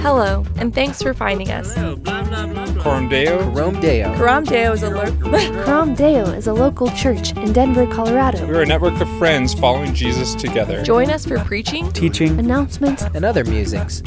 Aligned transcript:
Hello, 0.00 0.44
and 0.56 0.74
thanks 0.74 1.02
for 1.02 1.12
finding 1.12 1.50
us. 1.50 1.74
Coram 1.74 3.08
Deo. 3.08 3.50
Rome 3.50 3.80
Deo. 3.80 4.14
Coram 4.16 4.44
Deo 4.44 4.72
is 4.72 4.82
a 4.82 4.90
lo- 4.90 5.12
Coram 5.64 5.94
Deo 5.94 6.24
is 6.26 6.46
a 6.46 6.52
local 6.52 6.88
church 6.90 7.36
in 7.36 7.52
Denver, 7.52 7.86
Colorado. 7.86 8.46
We're 8.46 8.62
a 8.62 8.66
network 8.66 9.00
of 9.00 9.08
friends 9.18 9.54
following 9.54 9.94
Jesus 9.94 10.34
together. 10.34 10.82
Join 10.82 11.10
us 11.10 11.26
for 11.26 11.38
preaching, 11.40 11.90
Teaching 11.92 12.38
Announcements 12.38 13.02
and 13.02 13.24
other 13.24 13.44
musings. 13.44 14.02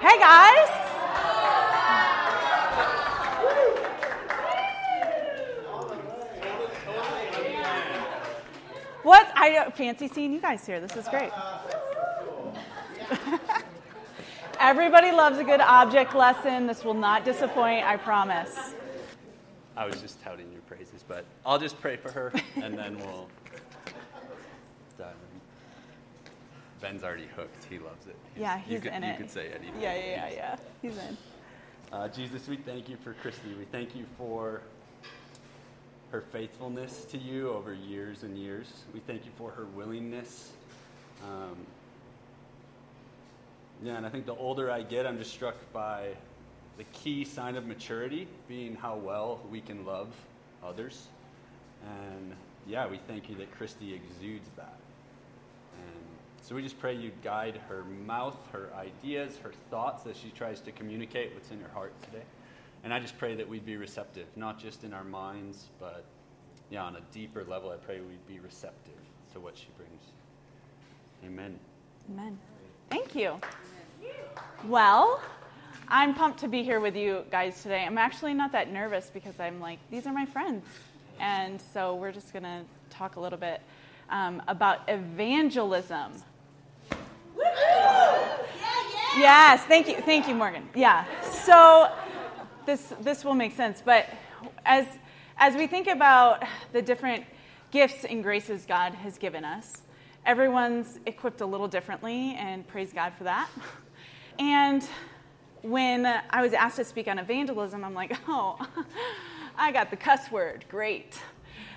Hey 0.00 0.18
guys! 0.18 0.89
What? 9.10 9.26
I 9.34 9.56
uh, 9.56 9.70
fancy 9.72 10.06
seeing 10.06 10.32
you 10.32 10.40
guys 10.40 10.64
here. 10.64 10.78
This 10.78 10.94
is 10.94 11.08
great. 11.08 11.32
Everybody 14.60 15.10
loves 15.10 15.36
a 15.38 15.42
good 15.42 15.60
object 15.60 16.14
lesson. 16.14 16.68
This 16.68 16.84
will 16.84 16.94
not 16.94 17.24
disappoint, 17.24 17.84
I 17.84 17.96
promise. 17.96 18.76
I 19.76 19.84
was 19.84 20.00
just 20.00 20.22
touting 20.22 20.52
your 20.52 20.60
praises, 20.60 21.04
but 21.08 21.24
I'll 21.44 21.58
just 21.58 21.80
pray 21.80 21.96
for 21.96 22.12
her 22.12 22.32
and 22.54 22.78
then 22.78 22.98
we'll 22.98 23.26
dive 24.96 25.08
in. 25.08 26.30
Ben's 26.80 27.02
already 27.02 27.26
hooked. 27.34 27.64
He 27.64 27.80
loves 27.80 28.06
it. 28.06 28.14
Yeah, 28.36 28.58
you 28.58 28.74
he's 28.74 28.82
could, 28.82 28.92
in 28.92 29.02
you 29.02 29.08
it. 29.08 29.16
could 29.16 29.30
say 29.32 29.48
anything. 29.48 29.82
Yeah, 29.82 29.96
yeah, 29.96 30.04
yeah, 30.04 30.30
yeah. 30.32 30.56
He's 30.82 30.96
in. 30.98 31.16
Uh, 31.92 32.06
Jesus, 32.06 32.46
we 32.46 32.58
thank 32.58 32.88
you 32.88 32.96
for 33.02 33.14
Christy. 33.14 33.54
We 33.58 33.64
thank 33.72 33.96
you 33.96 34.04
for 34.16 34.60
her 36.10 36.20
faithfulness 36.20 37.04
to 37.06 37.18
you 37.18 37.50
over 37.50 37.72
years 37.72 38.22
and 38.24 38.36
years. 38.36 38.66
We 38.92 39.00
thank 39.00 39.24
you 39.24 39.30
for 39.38 39.50
her 39.52 39.64
willingness. 39.66 40.52
Um, 41.24 41.56
yeah, 43.82 43.96
and 43.96 44.04
I 44.04 44.08
think 44.08 44.26
the 44.26 44.34
older 44.34 44.70
I 44.70 44.82
get, 44.82 45.06
I'm 45.06 45.18
just 45.18 45.32
struck 45.32 45.56
by 45.72 46.08
the 46.78 46.84
key 46.92 47.24
sign 47.24 47.56
of 47.56 47.66
maturity 47.66 48.26
being 48.48 48.74
how 48.74 48.96
well 48.96 49.40
we 49.50 49.60
can 49.60 49.86
love 49.86 50.08
others. 50.64 51.06
And 51.86 52.32
yeah, 52.66 52.88
we 52.88 52.98
thank 53.06 53.28
you 53.28 53.36
that 53.36 53.50
Christy 53.52 53.94
exudes 53.94 54.48
that. 54.56 54.78
And 55.78 56.04
so 56.42 56.54
we 56.54 56.62
just 56.62 56.78
pray 56.78 56.94
you 56.94 57.12
guide 57.22 57.60
her 57.68 57.84
mouth, 58.06 58.36
her 58.52 58.70
ideas, 58.76 59.38
her 59.42 59.52
thoughts 59.70 60.06
as 60.06 60.16
she 60.16 60.30
tries 60.30 60.60
to 60.62 60.72
communicate 60.72 61.32
what's 61.34 61.50
in 61.50 61.60
her 61.60 61.70
heart 61.72 61.92
today. 62.02 62.24
And 62.82 62.94
I 62.94 62.98
just 62.98 63.18
pray 63.18 63.34
that 63.34 63.48
we'd 63.48 63.66
be 63.66 63.76
receptive, 63.76 64.26
not 64.36 64.58
just 64.58 64.84
in 64.84 64.92
our 64.94 65.04
minds, 65.04 65.68
but 65.78 66.04
yeah, 66.70 66.82
on 66.84 66.96
a 66.96 67.00
deeper 67.12 67.44
level. 67.44 67.70
I 67.70 67.76
pray 67.76 68.00
we'd 68.00 68.26
be 68.26 68.40
receptive 68.40 68.94
to 69.32 69.40
what 69.40 69.56
she 69.56 69.68
brings. 69.76 70.02
Amen. 71.24 71.58
Amen. 72.10 72.38
Thank 72.88 73.14
you. 73.14 73.38
Well, 74.66 75.20
I'm 75.88 76.14
pumped 76.14 76.40
to 76.40 76.48
be 76.48 76.62
here 76.62 76.80
with 76.80 76.96
you 76.96 77.24
guys 77.30 77.62
today. 77.62 77.84
I'm 77.84 77.98
actually 77.98 78.32
not 78.32 78.52
that 78.52 78.72
nervous 78.72 79.10
because 79.12 79.38
I'm 79.38 79.60
like, 79.60 79.78
these 79.90 80.06
are 80.06 80.12
my 80.12 80.24
friends. 80.24 80.64
And 81.18 81.60
so 81.74 81.96
we're 81.96 82.12
just 82.12 82.32
going 82.32 82.44
to 82.44 82.62
talk 82.88 83.16
a 83.16 83.20
little 83.20 83.38
bit 83.38 83.60
um, 84.08 84.42
about 84.48 84.88
evangelism. 84.88 86.12
Yes, 89.18 89.64
thank 89.64 89.88
you, 89.88 89.96
thank 89.96 90.28
you, 90.28 90.34
Morgan. 90.34 90.68
Yeah, 90.74 91.04
so 91.22 91.90
this 92.66 92.92
this 93.00 93.24
will 93.24 93.34
make 93.34 93.54
sense. 93.54 93.82
But 93.84 94.08
as 94.64 94.86
as 95.38 95.54
we 95.54 95.66
think 95.66 95.86
about 95.86 96.44
the 96.72 96.82
different 96.82 97.24
gifts 97.70 98.04
and 98.04 98.22
graces 98.22 98.66
God 98.66 98.94
has 98.94 99.18
given 99.18 99.44
us, 99.44 99.82
everyone's 100.26 100.98
equipped 101.06 101.40
a 101.40 101.46
little 101.46 101.68
differently, 101.68 102.34
and 102.38 102.66
praise 102.66 102.92
God 102.92 103.12
for 103.16 103.24
that. 103.24 103.48
And 104.38 104.86
when 105.62 106.06
I 106.06 106.42
was 106.42 106.52
asked 106.52 106.76
to 106.76 106.84
speak 106.84 107.08
on 107.08 107.18
evangelism, 107.18 107.84
I'm 107.84 107.94
like, 107.94 108.16
oh, 108.28 108.58
I 109.58 109.72
got 109.72 109.90
the 109.90 109.96
cuss 109.96 110.30
word. 110.30 110.64
Great. 110.70 111.18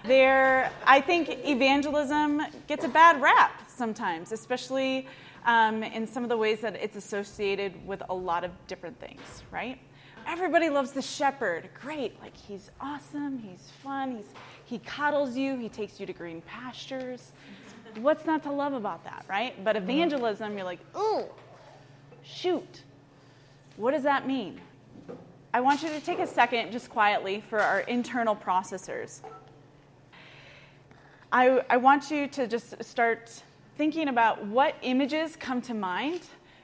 There, 0.05 0.71
I 0.85 1.01
think 1.01 1.29
evangelism 1.45 2.41
gets 2.67 2.85
a 2.85 2.89
bad 2.89 3.21
rap 3.21 3.63
sometimes, 3.67 4.31
especially 4.31 5.07
um, 5.45 5.83
in 5.83 6.07
some 6.07 6.23
of 6.23 6.29
the 6.29 6.37
ways 6.37 6.61
that 6.61 6.75
it's 6.75 6.95
associated 6.95 7.85
with 7.85 8.01
a 8.09 8.13
lot 8.13 8.43
of 8.43 8.51
different 8.67 8.99
things, 8.99 9.21
right? 9.51 9.79
Everybody 10.27 10.69
loves 10.69 10.91
the 10.91 11.01
shepherd. 11.01 11.69
Great. 11.79 12.19
Like, 12.21 12.35
he's 12.35 12.71
awesome. 12.79 13.39
He's 13.39 13.71
fun. 13.83 14.15
He's, 14.15 14.27
he 14.65 14.79
coddles 14.79 15.35
you. 15.35 15.57
He 15.57 15.69
takes 15.69 15.99
you 15.99 16.05
to 16.05 16.13
green 16.13 16.41
pastures. 16.41 17.31
What's 17.97 18.25
not 18.25 18.43
to 18.43 18.51
love 18.51 18.73
about 18.73 19.03
that, 19.03 19.25
right? 19.27 19.61
But 19.63 19.75
mm-hmm. 19.75 19.89
evangelism, 19.89 20.55
you're 20.55 20.65
like, 20.65 20.79
ooh, 20.97 21.25
shoot. 22.23 22.83
What 23.77 23.91
does 23.91 24.03
that 24.03 24.27
mean? 24.27 24.59
I 25.53 25.61
want 25.61 25.83
you 25.83 25.89
to 25.89 25.99
take 25.99 26.19
a 26.19 26.27
second, 26.27 26.71
just 26.71 26.89
quietly, 26.89 27.43
for 27.49 27.59
our 27.59 27.81
internal 27.81 28.35
processors. 28.35 29.21
I, 31.31 31.63
I 31.69 31.77
want 31.77 32.09
you 32.09 32.27
to 32.27 32.47
just 32.47 32.83
start 32.83 33.43
thinking 33.77 34.07
about 34.07 34.45
what 34.45 34.75
images 34.81 35.35
come 35.35 35.61
to 35.63 35.73
mind 35.73 36.21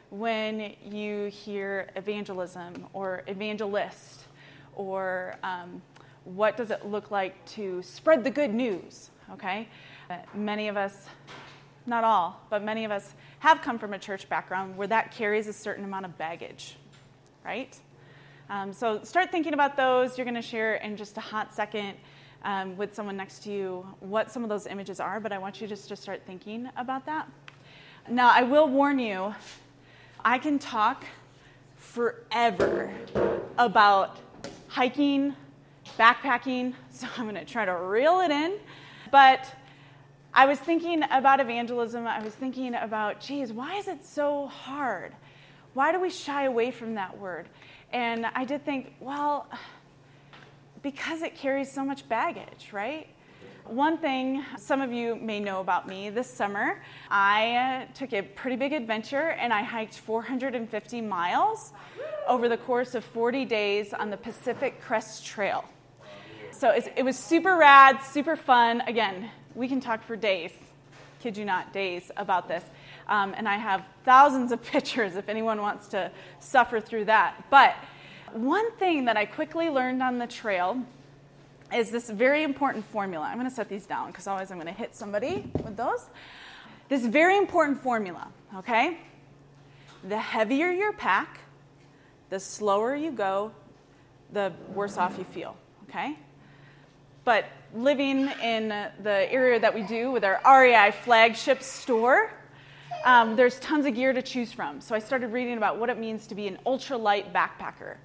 when 0.09 0.73
you 0.83 1.27
hear 1.27 1.89
evangelism 1.95 2.87
or 2.93 3.23
evangelist, 3.27 4.25
or 4.75 5.35
um, 5.43 5.81
what 6.23 6.57
does 6.57 6.71
it 6.71 6.85
look 6.85 7.11
like 7.11 7.43
to 7.45 7.81
spread 7.83 8.23
the 8.23 8.31
good 8.31 8.53
news, 8.53 9.09
okay? 9.31 9.67
Uh, 10.09 10.17
many 10.33 10.67
of 10.67 10.77
us, 10.77 11.05
not 11.85 12.03
all, 12.03 12.41
but 12.49 12.63
many 12.63 12.85
of 12.85 12.91
us 12.91 13.13
have 13.39 13.61
come 13.61 13.77
from 13.77 13.93
a 13.93 13.99
church 13.99 14.27
background 14.29 14.75
where 14.77 14.87
that 14.87 15.11
carries 15.11 15.47
a 15.47 15.53
certain 15.53 15.85
amount 15.85 16.05
of 16.05 16.17
baggage, 16.17 16.75
right? 17.45 17.79
Um, 18.49 18.73
so 18.73 19.03
start 19.03 19.31
thinking 19.31 19.53
about 19.53 19.77
those. 19.77 20.17
You're 20.17 20.25
going 20.25 20.35
to 20.35 20.41
share 20.41 20.75
in 20.75 20.97
just 20.97 21.17
a 21.17 21.21
hot 21.21 21.53
second 21.53 21.93
um, 22.43 22.75
with 22.77 22.95
someone 22.95 23.15
next 23.15 23.43
to 23.43 23.51
you 23.51 23.85
what 23.99 24.31
some 24.31 24.43
of 24.43 24.49
those 24.49 24.65
images 24.65 24.99
are, 24.99 25.19
but 25.19 25.31
I 25.31 25.37
want 25.37 25.61
you 25.61 25.67
just 25.67 25.87
to 25.89 25.95
start 25.95 26.21
thinking 26.25 26.69
about 26.75 27.05
that. 27.05 27.29
Now, 28.09 28.31
I 28.33 28.41
will 28.41 28.67
warn 28.67 28.97
you, 28.97 29.35
I 30.23 30.37
can 30.37 30.59
talk 30.59 31.05
forever 31.75 32.93
about 33.57 34.17
hiking, 34.67 35.35
backpacking, 35.97 36.73
so 36.91 37.07
I'm 37.17 37.23
going 37.23 37.35
to 37.35 37.45
try 37.45 37.65
to 37.65 37.75
reel 37.75 38.19
it 38.19 38.31
in. 38.31 38.57
But 39.11 39.53
I 40.33 40.45
was 40.45 40.59
thinking 40.59 41.03
about 41.09 41.39
evangelism. 41.39 42.05
I 42.05 42.21
was 42.23 42.33
thinking 42.33 42.75
about, 42.75 43.19
geez, 43.19 43.51
why 43.51 43.77
is 43.77 43.87
it 43.87 44.05
so 44.05 44.47
hard? 44.47 45.13
Why 45.73 45.91
do 45.91 45.99
we 45.99 46.09
shy 46.09 46.45
away 46.45 46.71
from 46.71 46.95
that 46.95 47.17
word? 47.17 47.47
And 47.91 48.25
I 48.25 48.45
did 48.45 48.65
think, 48.65 48.93
well, 48.99 49.47
because 50.81 51.21
it 51.21 51.35
carries 51.35 51.71
so 51.71 51.83
much 51.83 52.07
baggage, 52.07 52.69
right? 52.71 53.07
One 53.65 53.97
thing 53.97 54.43
some 54.57 54.81
of 54.81 54.91
you 54.91 55.15
may 55.15 55.39
know 55.39 55.59
about 55.59 55.87
me 55.87 56.09
this 56.09 56.29
summer, 56.29 56.81
I 57.11 57.87
took 57.93 58.13
a 58.13 58.21
pretty 58.21 58.55
big 58.55 58.73
adventure 58.73 59.29
and 59.31 59.53
I 59.53 59.61
hiked 59.61 59.99
450 59.99 61.01
miles 61.01 61.73
over 62.27 62.49
the 62.49 62.57
course 62.57 62.95
of 62.95 63.03
40 63.03 63.45
days 63.45 63.93
on 63.93 64.09
the 64.09 64.17
Pacific 64.17 64.81
Crest 64.81 65.25
Trail. 65.25 65.65
So 66.51 66.71
it 66.95 67.03
was 67.03 67.17
super 67.17 67.57
rad, 67.57 68.01
super 68.01 68.35
fun. 68.35 68.81
Again, 68.81 69.29
we 69.55 69.67
can 69.67 69.79
talk 69.79 70.03
for 70.03 70.15
days, 70.15 70.51
kid 71.19 71.37
you 71.37 71.45
not, 71.45 71.71
days 71.71 72.11
about 72.17 72.47
this. 72.47 72.63
Um, 73.07 73.33
and 73.37 73.47
I 73.47 73.57
have 73.57 73.85
thousands 74.03 74.51
of 74.51 74.63
pictures 74.71 75.15
if 75.15 75.29
anyone 75.29 75.61
wants 75.61 75.87
to 75.89 76.11
suffer 76.39 76.79
through 76.79 77.05
that. 77.05 77.45
But 77.49 77.75
one 78.33 78.71
thing 78.73 79.05
that 79.05 79.17
I 79.17 79.25
quickly 79.25 79.69
learned 79.69 80.01
on 80.01 80.17
the 80.17 80.27
trail 80.27 80.83
is 81.73 81.91
this 81.91 82.09
very 82.09 82.43
important 82.43 82.85
formula. 82.85 83.25
I'm 83.25 83.37
going 83.37 83.49
to 83.49 83.55
set 83.55 83.69
these 83.69 83.85
down 83.85 84.07
because 84.07 84.27
otherwise 84.27 84.51
I'm 84.51 84.57
going 84.57 84.73
to 84.73 84.73
hit 84.73 84.95
somebody 84.95 85.49
with 85.63 85.77
those. 85.77 86.05
This 86.87 87.05
very 87.05 87.37
important 87.37 87.81
formula, 87.81 88.27
okay? 88.55 88.97
The 90.07 90.17
heavier 90.17 90.71
your 90.71 90.93
pack, 90.93 91.39
the 92.29 92.39
slower 92.39 92.95
you 92.95 93.11
go, 93.11 93.51
the 94.33 94.53
worse 94.73 94.97
off 94.97 95.17
you 95.17 95.23
feel, 95.23 95.55
okay? 95.87 96.17
But 97.25 97.45
living 97.75 98.29
in 98.41 98.69
the 98.69 99.31
area 99.31 99.59
that 99.59 99.73
we 99.75 99.83
do 99.83 100.11
with 100.11 100.23
our 100.23 100.41
REI 100.45 100.91
flagship 101.03 101.61
store, 101.61 102.31
um, 103.05 103.35
there's 103.35 103.59
tons 103.59 103.85
of 103.85 103.93
gear 103.93 104.13
to 104.13 104.21
choose 104.21 104.51
from. 104.51 104.81
So 104.81 104.95
I 104.95 104.99
started 104.99 105.27
reading 105.27 105.57
about 105.57 105.77
what 105.77 105.89
it 105.89 105.97
means 105.97 106.27
to 106.27 106.35
be 106.35 106.47
an 106.47 106.57
ultralight 106.65 107.31
backpacker. 107.31 107.97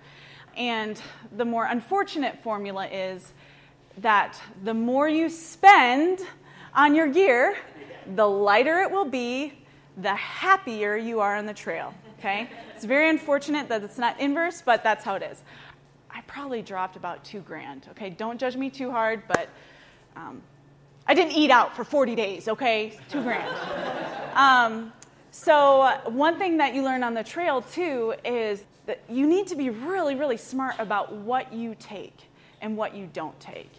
And 0.56 1.00
the 1.36 1.44
more 1.44 1.64
unfortunate 1.64 2.42
formula 2.42 2.86
is 2.86 3.32
that 3.98 4.40
the 4.64 4.74
more 4.74 5.08
you 5.08 5.28
spend 5.28 6.20
on 6.74 6.94
your 6.94 7.06
gear, 7.06 7.56
the 8.14 8.26
lighter 8.26 8.80
it 8.80 8.90
will 8.90 9.04
be, 9.04 9.52
the 9.96 10.14
happier 10.14 10.96
you 10.96 11.20
are 11.20 11.36
on 11.36 11.46
the 11.46 11.54
trail. 11.54 11.94
Okay? 12.18 12.48
It's 12.74 12.84
very 12.84 13.08
unfortunate 13.08 13.68
that 13.68 13.82
it's 13.82 13.98
not 13.98 14.18
inverse, 14.18 14.62
but 14.64 14.82
that's 14.82 15.04
how 15.04 15.14
it 15.14 15.22
is. 15.22 15.42
I 16.10 16.20
probably 16.22 16.62
dropped 16.62 16.96
about 16.96 17.24
two 17.24 17.40
grand. 17.40 17.86
Okay, 17.90 18.10
don't 18.10 18.38
judge 18.38 18.56
me 18.56 18.70
too 18.70 18.90
hard, 18.90 19.22
but 19.28 19.48
um, 20.16 20.42
I 21.06 21.14
didn't 21.14 21.32
eat 21.32 21.50
out 21.50 21.76
for 21.76 21.84
40 21.84 22.14
days, 22.14 22.48
okay? 22.48 22.98
Two 23.08 23.22
grand. 23.22 23.54
Um, 24.34 24.92
so, 25.30 26.00
one 26.06 26.38
thing 26.38 26.56
that 26.56 26.74
you 26.74 26.82
learn 26.82 27.04
on 27.04 27.14
the 27.14 27.22
trail 27.22 27.62
too 27.62 28.14
is 28.24 28.64
that 28.86 29.00
you 29.08 29.28
need 29.28 29.46
to 29.46 29.54
be 29.54 29.70
really, 29.70 30.16
really 30.16 30.36
smart 30.36 30.74
about 30.80 31.12
what 31.12 31.52
you 31.52 31.76
take 31.78 32.28
and 32.60 32.76
what 32.76 32.96
you 32.96 33.08
don't 33.12 33.38
take. 33.38 33.70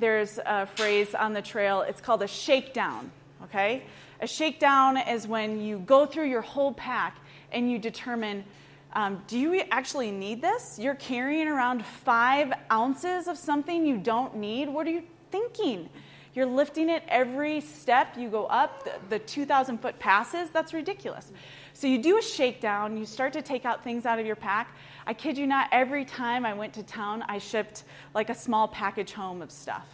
There's 0.00 0.38
a 0.46 0.66
phrase 0.66 1.14
on 1.14 1.34
the 1.34 1.42
trail, 1.42 1.82
it's 1.82 2.00
called 2.00 2.22
a 2.22 2.26
shakedown, 2.26 3.10
okay? 3.44 3.82
A 4.20 4.26
shakedown 4.26 4.96
is 4.96 5.28
when 5.28 5.60
you 5.60 5.78
go 5.80 6.06
through 6.06 6.28
your 6.28 6.40
whole 6.40 6.72
pack 6.72 7.18
and 7.52 7.70
you 7.70 7.78
determine 7.78 8.44
um, 8.92 9.22
do 9.28 9.38
you 9.38 9.62
actually 9.70 10.10
need 10.10 10.42
this? 10.42 10.78
You're 10.78 10.96
carrying 10.96 11.46
around 11.46 11.84
five 11.84 12.52
ounces 12.72 13.28
of 13.28 13.38
something 13.38 13.86
you 13.86 13.98
don't 13.98 14.36
need. 14.36 14.68
What 14.68 14.86
are 14.86 14.90
you 14.90 15.02
thinking? 15.30 15.88
You're 16.34 16.46
lifting 16.46 16.88
it 16.88 17.02
every 17.06 17.60
step 17.60 18.16
you 18.16 18.28
go 18.28 18.46
up, 18.46 18.84
the, 18.84 18.92
the 19.10 19.18
2,000 19.18 19.78
foot 19.78 19.98
passes. 19.98 20.50
That's 20.50 20.72
ridiculous. 20.72 21.30
So 21.80 21.86
you 21.86 21.96
do 21.96 22.18
a 22.18 22.22
shakedown, 22.22 22.98
you 22.98 23.06
start 23.06 23.32
to 23.32 23.40
take 23.40 23.64
out 23.64 23.82
things 23.82 24.04
out 24.04 24.18
of 24.18 24.26
your 24.26 24.36
pack. 24.36 24.76
I 25.06 25.14
kid 25.14 25.38
you 25.38 25.46
not, 25.46 25.70
every 25.72 26.04
time 26.04 26.44
I 26.44 26.52
went 26.52 26.74
to 26.74 26.82
town, 26.82 27.24
I 27.26 27.38
shipped 27.38 27.84
like 28.12 28.28
a 28.28 28.34
small 28.34 28.68
package 28.68 29.12
home 29.12 29.40
of 29.40 29.50
stuff. 29.50 29.88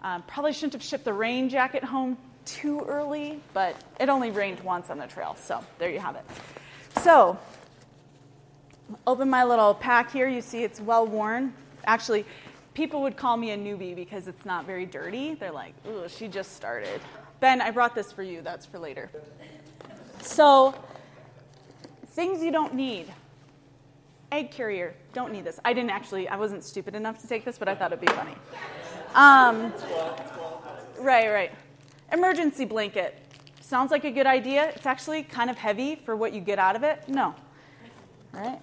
Um, 0.00 0.22
probably 0.22 0.54
shouldn't 0.54 0.72
have 0.72 0.82
shipped 0.82 1.04
the 1.04 1.12
rain 1.12 1.50
jacket 1.50 1.84
home 1.84 2.16
too 2.46 2.80
early, 2.88 3.42
but 3.52 3.76
it 4.00 4.08
only 4.08 4.30
rained 4.30 4.60
once 4.60 4.88
on 4.88 4.96
the 4.96 5.06
trail, 5.06 5.36
so 5.38 5.62
there 5.78 5.90
you 5.90 5.98
have 5.98 6.16
it. 6.16 6.24
So, 7.02 7.38
open 9.06 9.28
my 9.28 9.44
little 9.44 9.74
pack 9.74 10.10
here. 10.10 10.28
You 10.28 10.40
see 10.40 10.64
it's 10.64 10.80
well 10.80 11.06
worn. 11.06 11.52
Actually, 11.84 12.24
people 12.72 13.02
would 13.02 13.18
call 13.18 13.36
me 13.36 13.50
a 13.50 13.58
newbie 13.58 13.94
because 13.94 14.28
it's 14.28 14.46
not 14.46 14.64
very 14.64 14.86
dirty. 14.86 15.34
They're 15.34 15.52
like, 15.52 15.74
ooh, 15.86 16.08
she 16.08 16.26
just 16.26 16.56
started. 16.56 17.02
Ben, 17.40 17.60
I 17.60 17.70
brought 17.70 17.94
this 17.94 18.12
for 18.12 18.22
you. 18.22 18.40
That's 18.40 18.64
for 18.64 18.78
later. 18.78 19.10
So, 20.22 20.74
things 22.18 22.42
you 22.42 22.50
don't 22.50 22.74
need. 22.74 23.06
Egg 24.32 24.50
carrier, 24.50 24.92
don't 25.12 25.32
need 25.32 25.44
this. 25.44 25.60
I 25.64 25.72
didn't 25.72 25.90
actually, 25.90 26.28
I 26.28 26.34
wasn't 26.34 26.64
stupid 26.64 26.96
enough 26.96 27.20
to 27.20 27.28
take 27.28 27.44
this, 27.44 27.58
but 27.58 27.68
I 27.68 27.76
thought 27.76 27.92
it'd 27.92 28.04
be 28.04 28.12
funny. 28.12 28.34
Um, 29.14 29.72
right, 30.98 31.28
right. 31.28 31.52
Emergency 32.12 32.64
blanket. 32.64 33.16
Sounds 33.60 33.92
like 33.92 34.02
a 34.04 34.10
good 34.10 34.26
idea. 34.26 34.70
It's 34.70 34.84
actually 34.84 35.22
kind 35.22 35.48
of 35.48 35.56
heavy 35.56 35.94
for 35.94 36.16
what 36.16 36.32
you 36.32 36.40
get 36.40 36.58
out 36.58 36.74
of 36.74 36.82
it. 36.82 37.08
No. 37.08 37.36
Right. 38.32 38.58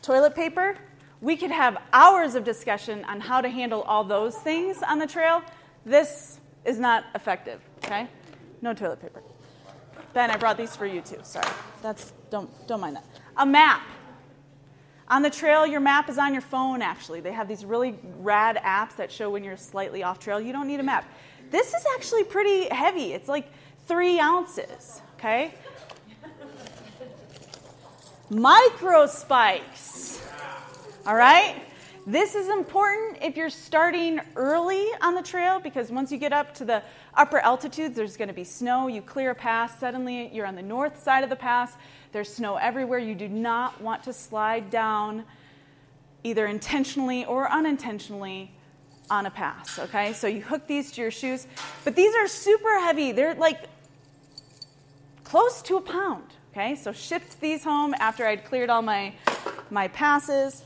Toilet 0.00 0.34
paper. 0.34 0.74
We 1.20 1.36
could 1.36 1.50
have 1.50 1.76
hours 1.92 2.34
of 2.36 2.42
discussion 2.42 3.04
on 3.04 3.20
how 3.20 3.42
to 3.42 3.50
handle 3.50 3.82
all 3.82 4.02
those 4.02 4.38
things 4.38 4.82
on 4.82 4.98
the 4.98 5.06
trail. 5.06 5.42
This 5.84 6.40
is 6.64 6.78
not 6.78 7.04
effective, 7.14 7.60
okay? 7.84 8.08
No 8.62 8.72
toilet 8.72 9.02
paper. 9.02 9.22
Ben, 10.14 10.30
I 10.30 10.36
brought 10.36 10.56
these 10.56 10.76
for 10.76 10.86
you 10.86 11.00
too. 11.00 11.18
Sorry. 11.22 11.48
That's 11.82 12.12
don't 12.30 12.50
don't 12.66 12.80
mind 12.80 12.96
that. 12.96 13.04
A 13.36 13.46
map. 13.46 13.82
On 15.08 15.20
the 15.22 15.30
trail, 15.30 15.66
your 15.66 15.80
map 15.80 16.08
is 16.08 16.18
on 16.18 16.32
your 16.32 16.42
phone 16.42 16.82
actually. 16.82 17.20
They 17.20 17.32
have 17.32 17.48
these 17.48 17.64
really 17.64 17.98
rad 18.18 18.56
apps 18.56 18.96
that 18.96 19.10
show 19.10 19.30
when 19.30 19.44
you're 19.44 19.56
slightly 19.56 20.02
off 20.02 20.18
trail. 20.18 20.40
You 20.40 20.52
don't 20.52 20.66
need 20.66 20.80
a 20.80 20.82
map. 20.82 21.04
This 21.50 21.74
is 21.74 21.84
actually 21.94 22.24
pretty 22.24 22.68
heavy. 22.68 23.12
It's 23.12 23.28
like 23.28 23.46
three 23.86 24.18
ounces, 24.18 25.02
okay? 25.18 25.54
Micro 28.30 29.06
spikes. 29.06 30.26
All 31.06 31.14
right? 31.14 31.62
This 32.06 32.34
is 32.34 32.48
important 32.48 33.18
if 33.22 33.36
you're 33.36 33.50
starting 33.50 34.18
early 34.34 34.86
on 35.02 35.14
the 35.14 35.22
trail 35.22 35.60
because 35.60 35.90
once 35.90 36.10
you 36.10 36.18
get 36.18 36.32
up 36.32 36.54
to 36.54 36.64
the 36.64 36.82
upper 37.14 37.38
altitudes, 37.38 37.96
there's 37.96 38.16
going 38.16 38.28
to 38.28 38.34
be 38.34 38.44
snow. 38.44 38.88
You 38.88 39.02
clear 39.02 39.30
a 39.30 39.34
pass, 39.34 39.78
suddenly 39.78 40.30
you're 40.32 40.46
on 40.46 40.54
the 40.54 40.62
north 40.62 41.02
side 41.02 41.24
of 41.24 41.30
the 41.30 41.36
pass. 41.36 41.74
There's 42.12 42.32
snow 42.32 42.56
everywhere. 42.56 42.98
You 42.98 43.14
do 43.14 43.28
not 43.28 43.80
want 43.80 44.02
to 44.04 44.12
slide 44.12 44.70
down 44.70 45.24
either 46.24 46.46
intentionally 46.46 47.24
or 47.24 47.50
unintentionally 47.50 48.50
on 49.10 49.26
a 49.26 49.30
pass, 49.30 49.78
okay? 49.78 50.12
So 50.12 50.26
you 50.26 50.42
hook 50.42 50.66
these 50.66 50.92
to 50.92 51.00
your 51.02 51.10
shoes, 51.10 51.46
but 51.84 51.96
these 51.96 52.14
are 52.14 52.28
super 52.28 52.78
heavy. 52.80 53.12
They're 53.12 53.34
like 53.34 53.64
close 55.24 55.62
to 55.62 55.76
a 55.76 55.80
pound, 55.80 56.24
okay? 56.52 56.76
So 56.76 56.92
shipped 56.92 57.40
these 57.40 57.64
home 57.64 57.94
after 57.98 58.26
I'd 58.26 58.44
cleared 58.44 58.70
all 58.70 58.82
my, 58.82 59.12
my 59.70 59.88
passes. 59.88 60.62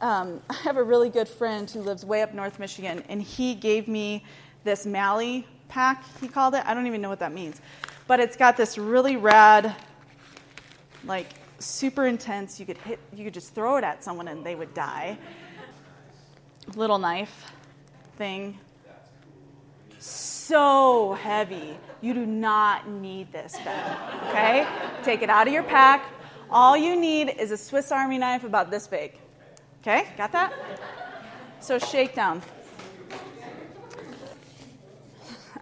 Um, 0.00 0.40
I 0.50 0.54
have 0.54 0.76
a 0.76 0.82
really 0.82 1.10
good 1.10 1.28
friend 1.28 1.68
who 1.70 1.80
lives 1.80 2.04
way 2.04 2.22
up 2.22 2.32
North 2.32 2.58
Michigan, 2.58 3.02
and 3.08 3.20
he 3.20 3.54
gave 3.54 3.88
me 3.88 4.24
this 4.64 4.86
Mali 4.86 5.46
pack, 5.68 6.04
he 6.20 6.28
called 6.28 6.54
it. 6.54 6.62
I 6.66 6.74
don't 6.74 6.86
even 6.86 7.00
know 7.00 7.08
what 7.08 7.20
that 7.20 7.32
means. 7.32 7.60
But 8.06 8.20
it's 8.20 8.36
got 8.36 8.56
this 8.56 8.76
really 8.78 9.16
rad, 9.16 9.74
like 11.04 11.28
super 11.58 12.06
intense. 12.06 12.60
You 12.60 12.66
could 12.66 12.78
hit, 12.78 12.98
you 13.14 13.24
could 13.24 13.34
just 13.34 13.54
throw 13.54 13.76
it 13.76 13.84
at 13.84 14.04
someone 14.04 14.28
and 14.28 14.44
they 14.44 14.54
would 14.54 14.74
die. 14.74 15.18
Little 16.74 16.98
knife 16.98 17.52
thing. 18.18 18.58
So 19.98 21.16
heavy. 21.20 21.76
You 22.00 22.14
do 22.14 22.26
not 22.26 22.88
need 22.88 23.32
this, 23.32 23.56
Ben. 23.64 23.96
Okay? 24.28 24.66
Take 25.02 25.22
it 25.22 25.30
out 25.30 25.46
of 25.46 25.52
your 25.52 25.62
pack. 25.62 26.04
All 26.50 26.76
you 26.76 26.96
need 27.00 27.30
is 27.38 27.50
a 27.50 27.56
Swiss 27.56 27.90
Army 27.92 28.18
knife 28.18 28.44
about 28.44 28.70
this 28.70 28.86
big. 28.86 29.18
Okay? 29.80 30.08
Got 30.16 30.32
that? 30.32 30.52
So 31.60 31.78
shakedown. 31.78 32.42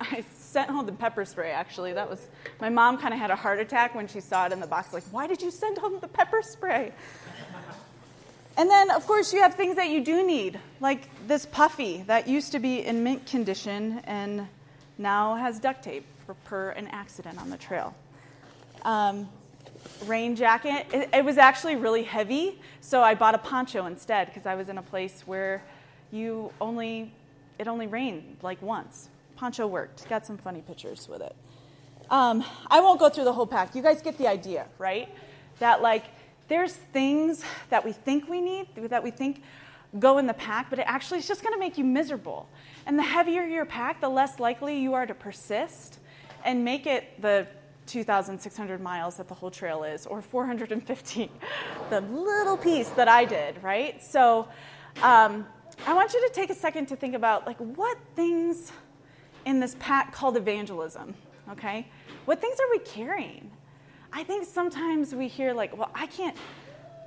I 0.01 0.25
sent 0.35 0.71
home 0.71 0.87
the 0.87 0.93
pepper 0.93 1.25
spray 1.25 1.51
actually. 1.51 1.93
That 1.93 2.09
was 2.09 2.27
my 2.61 2.69
mom 2.69 2.99
kind 2.99 3.13
of 3.13 3.21
had 3.21 3.31
a 3.31 3.37
heart 3.37 3.61
attack 3.61 3.95
when 3.95 4.09
she 4.09 4.21
saw 4.21 4.47
it 4.47 4.53
in 4.53 4.61
the 4.61 4.67
box 4.67 4.93
like, 4.93 5.05
"Why 5.11 5.27
did 5.27 5.43
you 5.43 5.51
send 5.51 5.79
home 5.79 5.99
the 6.01 6.09
pepper 6.09 6.43
spray?" 6.43 6.93
And 8.57 8.69
then 8.69 8.91
of 8.91 9.07
course 9.07 9.33
you 9.33 9.41
have 9.41 9.55
things 9.55 9.77
that 9.77 9.89
you 9.89 10.03
do 10.05 10.27
need, 10.27 10.59
like 10.81 11.09
this 11.27 11.47
puffy 11.47 12.03
that 12.07 12.29
used 12.29 12.53
to 12.53 12.59
be 12.59 12.85
in 12.85 13.05
mint 13.05 13.27
condition 13.27 14.01
and 14.05 14.49
now 14.99 15.35
has 15.37 15.59
duct 15.59 15.83
tape 15.83 16.05
for 16.27 16.35
per 16.45 16.71
an 16.71 16.89
accident 16.89 17.41
on 17.41 17.51
the 17.51 17.57
trail. 17.57 17.95
Um, 18.83 19.29
rain 20.05 20.37
jacket. 20.37 20.87
It, 20.93 21.09
it, 21.13 21.25
was 21.25 21.39
actually 21.39 21.77
really 21.77 22.03
heavy, 22.03 22.59
so 22.81 23.03
I 23.03 23.15
bought 23.15 23.35
a 23.35 23.39
poncho 23.39 23.87
instead 23.87 24.29
because 24.29 24.47
I 24.47 24.55
was 24.55 24.69
in 24.69 24.79
a 24.79 24.83
place 24.83 25.23
where 25.27 25.63
you 26.11 26.53
only 26.61 27.13
it 27.59 27.69
only 27.69 27.87
rained 27.87 28.39
like 28.43 28.61
once. 28.63 29.09
Poncho 29.41 29.67
worked. 29.67 30.07
Got 30.11 30.27
some 30.27 30.37
funny 30.37 30.61
pictures 30.61 31.09
with 31.09 31.23
it. 31.23 31.35
Um, 32.11 32.45
I 32.67 32.81
won't 32.81 33.01
go 33.01 33.09
through 33.09 33.25
the 33.25 33.33
whole 33.33 33.47
pack. 33.47 33.75
You 33.75 33.81
guys 33.81 34.03
get 34.03 34.19
the 34.19 34.29
idea, 34.29 34.67
right? 34.77 35.09
That 35.61 35.81
like 35.81 36.05
there's 36.49 36.75
things 36.75 37.43
that 37.71 37.83
we 37.83 37.93
think 37.93 38.29
we 38.29 38.43
need 38.43 38.67
that 38.77 39.03
we 39.03 39.11
think 39.11 39.43
go 39.99 40.19
in 40.19 40.27
the 40.27 40.35
pack, 40.35 40.69
but 40.69 40.79
it 40.79 40.85
actually 40.87 41.21
is 41.21 41.27
just 41.27 41.43
going 41.43 41.55
to 41.55 41.59
make 41.59 41.79
you 41.79 41.85
miserable. 41.85 42.51
And 42.85 42.99
the 42.99 43.03
heavier 43.03 43.45
your 43.45 43.65
pack, 43.65 44.03
the 44.03 44.11
less 44.11 44.39
likely 44.39 44.79
you 44.79 44.93
are 44.93 45.07
to 45.07 45.15
persist 45.15 46.01
and 46.45 46.63
make 46.63 46.87
it 46.87 47.23
the 47.23 47.47
2,600 47.87 48.79
miles 48.79 49.17
that 49.17 49.27
the 49.27 49.35
whole 49.35 49.51
trail 49.51 49.85
is, 49.85 50.05
or 50.05 50.21
450, 50.21 51.31
the 51.89 52.01
little 52.03 52.59
piece 52.59 52.91
that 52.91 53.09
I 53.09 53.25
did, 53.25 53.63
right? 53.63 54.03
So 54.05 54.49
um, 55.03 55.47
I 55.87 55.95
want 55.95 56.13
you 56.13 56.29
to 56.29 56.35
take 56.35 56.51
a 56.51 56.55
second 56.55 56.87
to 56.89 56.97
think 56.97 57.15
about 57.15 57.47
like 57.47 57.57
what 57.57 57.97
things 58.15 58.71
in 59.45 59.61
this 59.61 59.77
pack 59.79 60.13
called 60.13 60.37
evangelism, 60.37 61.15
okay? 61.51 61.87
What 62.25 62.41
things 62.41 62.59
are 62.61 62.71
we 62.71 62.79
carrying? 62.81 63.51
I 64.13 64.25
think 64.25 64.47
sometimes 64.47 65.15
we 65.15 65.29
hear 65.29 65.53
like, 65.53 65.77
well, 65.77 65.91
I 65.95 66.07
can't 66.07 66.37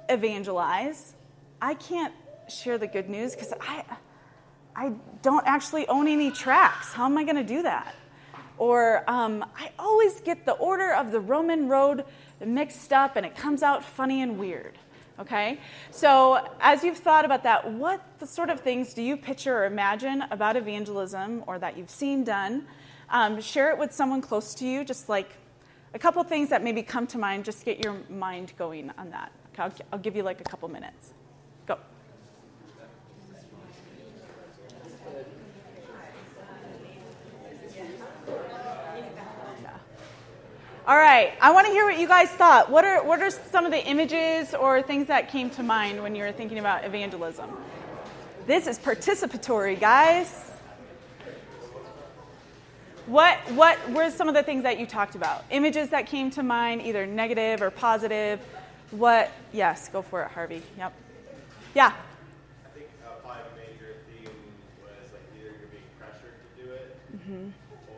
evangelize. 0.10 1.16
I 1.62 1.74
can't 1.76 2.14
share 2.50 2.78
the 2.78 2.88
good 2.88 3.10
news 3.10 3.36
because 3.36 3.54
I, 3.60 3.84
I 4.76 4.94
don't 5.22 5.46
actually 5.46 5.88
own 5.88 6.08
any 6.08 6.32
tracts. 6.32 6.94
How 6.94 7.06
am 7.06 7.18
I 7.18 7.24
going 7.24 7.36
to 7.36 7.44
do 7.44 7.62
that? 7.64 7.96
Or 8.58 9.04
um, 9.10 9.44
I 9.58 9.72
always 9.80 10.22
get 10.22 10.46
the 10.46 10.54
order 10.54 10.94
of 10.94 11.12
the 11.12 11.20
Roman 11.20 11.68
road 11.68 12.06
mixed 12.46 12.94
up 12.94 13.16
and 13.16 13.26
it 13.26 13.36
comes 13.36 13.64
out 13.64 13.84
funny 13.84 14.22
and 14.22 14.38
weird. 14.38 14.78
Okay? 15.20 15.60
So, 15.92 16.48
as 16.60 16.84
you've 16.84 16.98
thought 16.98 17.26
about 17.26 17.44
that, 17.44 17.72
what 17.72 18.02
sort 18.26 18.50
of 18.50 18.62
things 18.62 18.94
do 18.94 19.02
you 19.02 19.16
picture 19.16 19.56
or 19.58 19.66
imagine 19.66 20.24
about 20.32 20.56
evangelism 20.56 21.44
or 21.46 21.60
that 21.60 21.78
you've 21.78 21.90
seen 21.90 22.24
done? 22.24 22.66
Um, 23.10 23.40
share 23.40 23.70
it 23.70 23.78
with 23.78 23.92
someone 23.92 24.22
close 24.22 24.56
to 24.56 24.66
you, 24.66 24.84
just 24.84 25.10
like 25.10 25.30
a 25.94 26.00
couple 26.00 26.24
things 26.24 26.50
that 26.50 26.64
maybe 26.64 26.82
come 26.82 27.06
to 27.08 27.18
mind, 27.18 27.46
just 27.46 27.64
get 27.64 27.84
your 27.84 27.98
mind 28.10 28.54
going 28.58 28.92
on 28.98 29.12
that. 29.12 29.32
Okay, 29.54 29.64
I'll, 29.64 29.74
I'll 29.94 30.00
give 30.00 30.16
you 30.16 30.24
like 30.24 30.42
a 30.42 30.44
couple 30.44 30.68
minutes. 30.68 31.14
Go. 31.68 31.78
All 40.86 40.98
right, 40.98 41.34
I 41.42 41.52
want 41.52 41.66
to 41.68 41.72
hear 41.72 41.86
what 41.86 41.98
you 41.98 42.08
guys 42.10 42.28
thought. 42.30 42.70
What 42.70 42.84
are, 42.84 43.02
what 43.06 43.22
are 43.22 43.30
some 43.30 43.64
of 43.66 43.72
the 43.72 43.82
images 43.88 44.54
or 44.54 44.82
things 44.82 45.08
that 45.08 45.30
came 45.30 45.50
to 45.52 45.64
mind 45.64 46.04
when 46.04 46.14
you 46.14 46.24
were 46.24 46.34
thinking 46.34 46.60
about 46.60 46.84
evangelism? 46.84 47.50
This 48.48 48.68
is 48.68 48.78
participatory, 48.80 49.80
guys. 49.80 50.52
What 53.06 53.38
what 53.52 53.78
were 53.92 54.10
some 54.12 54.28
of 54.28 54.34
the 54.34 54.44
things 54.44 54.64
that 54.64 54.78
you 54.80 54.86
talked 54.86 55.16
about? 55.16 55.46
Images 55.52 55.90
that 55.90 56.08
came 56.08 56.30
to 56.32 56.44
mind, 56.44 56.82
either 56.82 57.06
negative 57.06 57.62
or 57.62 57.70
positive. 57.70 58.42
What? 58.92 59.32
Yes, 59.54 59.88
go 59.90 60.02
for 60.02 60.24
it, 60.24 60.32
Harvey. 60.32 60.62
Yep. 60.78 60.94
Yeah. 61.76 61.94
I 62.66 62.70
think 62.78 62.88
uh, 63.06 63.16
probably 63.22 63.42
a 63.42 63.68
major 63.72 63.96
theme 64.08 64.32
was 64.84 65.12
like 65.12 65.24
either 65.36 65.52
you're 65.52 65.68
being 65.72 65.84
pressured 66.00 66.36
to 66.40 66.64
do 66.64 66.72
it, 66.72 66.96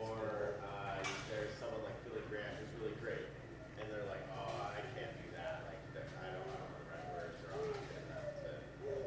or 0.02 0.58
uh, 0.66 0.98
there's 1.30 1.54
someone 1.62 1.82
like 1.86 1.94
Billy 2.10 2.22
Graham 2.26 2.50
who's 2.58 2.74
really 2.82 2.98
great, 2.98 3.30
and 3.78 3.86
they're 3.86 4.10
like, 4.10 4.26
oh, 4.34 4.74
I 4.74 4.82
can't 4.98 5.14
do 5.22 5.26
that. 5.38 5.70
Like, 5.70 5.78
that- 5.94 6.10
I 6.18 6.34
don't, 6.34 6.50
I 6.50 6.58
don't 6.58 6.66
know 6.66 6.82
the 6.82 6.90
right 6.90 7.06
words, 7.14 7.38
or 7.46 7.54
I'm 7.54 7.62
not 7.62 7.78
good 7.78 8.02
enough 8.10 8.26
to 8.42 8.50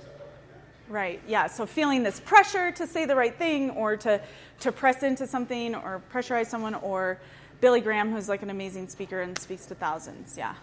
something 0.00 0.16
like 0.16 0.48
that. 0.48 0.64
Right. 0.88 1.20
Yeah. 1.26 1.48
So 1.48 1.66
feeling 1.66 2.02
this 2.02 2.20
pressure 2.20 2.70
to 2.72 2.86
say 2.86 3.06
the 3.06 3.16
right 3.16 3.34
thing, 3.34 3.70
or 3.70 3.96
to 3.98 4.20
to 4.60 4.72
press 4.72 5.02
into 5.02 5.26
something, 5.26 5.74
or 5.74 6.00
pressurize 6.12 6.46
someone, 6.46 6.74
or 6.76 7.18
Billy 7.60 7.80
Graham, 7.80 8.12
who's 8.12 8.28
like 8.28 8.42
an 8.42 8.50
amazing 8.50 8.88
speaker 8.88 9.20
and 9.20 9.36
speaks 9.38 9.66
to 9.66 9.74
thousands. 9.74 10.38
Yeah. 10.38 10.54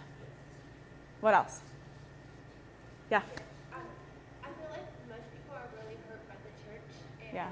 What 1.20 1.34
else? 1.34 1.60
Yeah. 3.12 3.22
Um, 3.74 3.82
I 4.44 4.48
feel 4.48 4.72
like 4.72 4.88
most 5.10 5.27
people 5.32 5.56
are 5.56 5.68
really 5.75 5.98
hurt 6.08 6.24
by 6.30 6.36
the 6.39 6.51
church, 6.63 6.88
and 7.20 7.34
Yeah. 7.34 7.51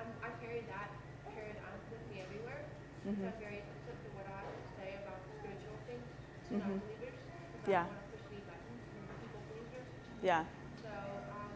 I'm, 0.00 0.08
I 0.24 0.28
carry 0.40 0.64
that 0.72 0.88
carried 1.34 1.60
with 1.92 2.04
me 2.12 2.24
everywhere. 2.24 2.64
So 3.04 3.10
I'm 3.12 3.32
very 3.40 3.60
sensitive 3.60 4.00
to 4.04 4.10
what 4.16 4.26
I 4.26 4.40
have 4.40 4.56
to 4.56 4.68
say 4.80 4.88
about 5.04 5.20
spiritual 5.36 5.76
things 5.84 6.06
to 6.48 6.64
non-believers. 6.64 7.16
Because 7.60 7.68
Yeah 7.68 7.84
don't 7.84 7.92
want 7.92 8.08
to 8.08 8.16
push 8.16 8.24
any 8.32 8.40
buttons 8.48 8.82
from 8.88 9.04
people 9.20 9.40
pleasers. 9.52 9.88
Yeah. 10.24 10.42
So 10.82 10.92
um, 11.34 11.52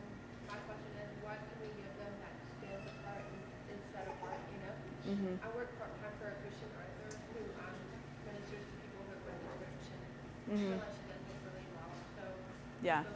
my 0.51 0.59
question 0.67 0.93
is, 0.99 1.11
what 1.23 1.39
can 1.39 1.57
we 1.63 1.71
give 1.77 1.93
them 1.99 2.13
that 2.25 2.35
stands 2.59 2.87
apart 2.89 3.23
and 3.23 3.41
is 3.71 3.83
set 3.95 4.07
apart? 4.11 4.41
You 4.51 4.59
know, 4.65 4.75
I 5.43 5.49
work 5.57 5.69
part 5.79 5.91
time 6.01 6.13
for 6.21 6.29
a 6.29 6.37
Christian 6.43 6.69
author 6.77 7.17
who 7.33 7.41
um, 7.61 7.75
ministers 8.27 8.65
to 8.65 8.75
people 8.85 9.03
who 9.09 9.13
are 9.17 9.23
going 9.25 9.39
to 9.41 9.83
church, 9.89 10.09
and 10.51 10.75
I 10.75 10.79
feel 10.79 10.81
she 10.93 11.05
does 11.09 11.23
it 11.25 11.39
really 11.45 11.67
well. 11.75 11.91
So 12.17 12.23
Yeah. 12.83 13.03
the 13.03 13.09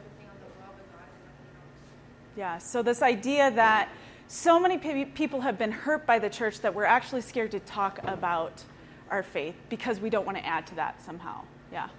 love 0.61 0.73
of 0.73 0.87
God 0.91 1.07
and 1.09 1.21
nothing. 1.25 2.37
Yeah, 2.37 2.57
so 2.57 2.81
this 2.81 3.01
idea 3.01 3.51
that 3.51 3.89
so 4.27 4.59
many 4.59 4.77
pe- 4.77 5.05
people 5.05 5.41
have 5.41 5.57
been 5.57 5.71
hurt 5.71 6.05
by 6.05 6.19
the 6.19 6.29
church 6.29 6.61
that 6.61 6.73
we're 6.73 6.85
actually 6.85 7.21
scared 7.21 7.51
to 7.51 7.59
talk 7.59 7.99
about 8.03 8.63
our 9.11 9.21
faith 9.23 9.55
because 9.69 9.99
we 9.99 10.09
don't 10.09 10.25
want 10.25 10.37
to 10.37 10.45
add 10.45 10.65
to 10.67 10.75
that 10.75 11.01
somehow. 11.03 11.41
Yeah. 11.71 11.89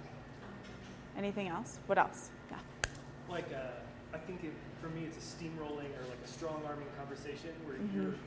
Anything 1.17 1.47
else? 1.47 1.79
What 1.87 1.97
else? 1.97 2.29
Yeah. 2.51 2.57
like 3.29 3.47
uh, 3.53 4.13
I 4.13 4.17
think 4.19 4.43
it, 4.43 4.51
for 4.81 4.89
me 4.89 5.05
it's 5.05 5.17
a 5.17 5.21
steamrolling 5.21 5.89
or 5.97 6.03
like 6.09 6.19
a 6.23 6.27
strong 6.27 6.61
arming 6.67 6.87
conversation 6.97 7.51
where 7.65 7.77
you're 7.95 8.11
like 8.11 8.19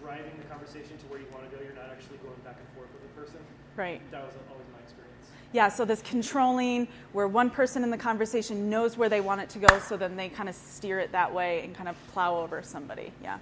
driving 0.00 0.32
the 0.38 0.44
conversation 0.44 0.96
to 0.98 1.06
where 1.06 1.20
you 1.20 1.26
want 1.32 1.50
to 1.50 1.56
go. 1.56 1.62
You're 1.62 1.74
not 1.74 1.90
actually 1.90 2.18
going 2.18 2.38
back 2.44 2.56
and 2.58 2.68
forth 2.76 2.88
with 2.92 3.02
the 3.02 3.20
person. 3.20 3.38
Right. 3.76 4.00
That 4.10 4.24
was 4.24 4.34
always 4.50 4.66
my 4.72 4.80
experience. 4.80 5.28
Yeah, 5.52 5.68
so 5.68 5.84
this 5.84 6.02
controlling 6.02 6.88
where 7.12 7.28
one 7.28 7.50
person 7.50 7.82
in 7.82 7.90
the 7.90 7.98
conversation 7.98 8.68
knows 8.68 8.96
where 8.96 9.08
they 9.08 9.20
want 9.20 9.40
it 9.40 9.48
to 9.50 9.58
go, 9.58 9.78
so 9.78 9.96
then 9.96 10.16
they 10.16 10.28
kind 10.28 10.48
of 10.48 10.54
steer 10.54 10.98
it 10.98 11.12
that 11.12 11.32
way 11.32 11.62
and 11.62 11.74
kind 11.74 11.88
of 11.88 11.96
plow 12.12 12.36
over 12.36 12.62
somebody. 12.62 13.12
Yeah. 13.22 13.38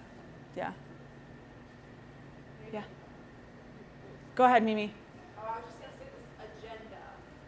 Yeah. 0.56 0.72
Yeah. 2.72 2.82
Go 4.34 4.44
ahead, 4.44 4.64
Mimi. 4.64 4.92
Oh, 5.38 5.42
I 5.42 5.56
was 5.56 5.64
just 5.66 5.80
gonna 5.80 5.92
say 5.98 6.04
this 6.04 6.62
agenda. 6.62 6.98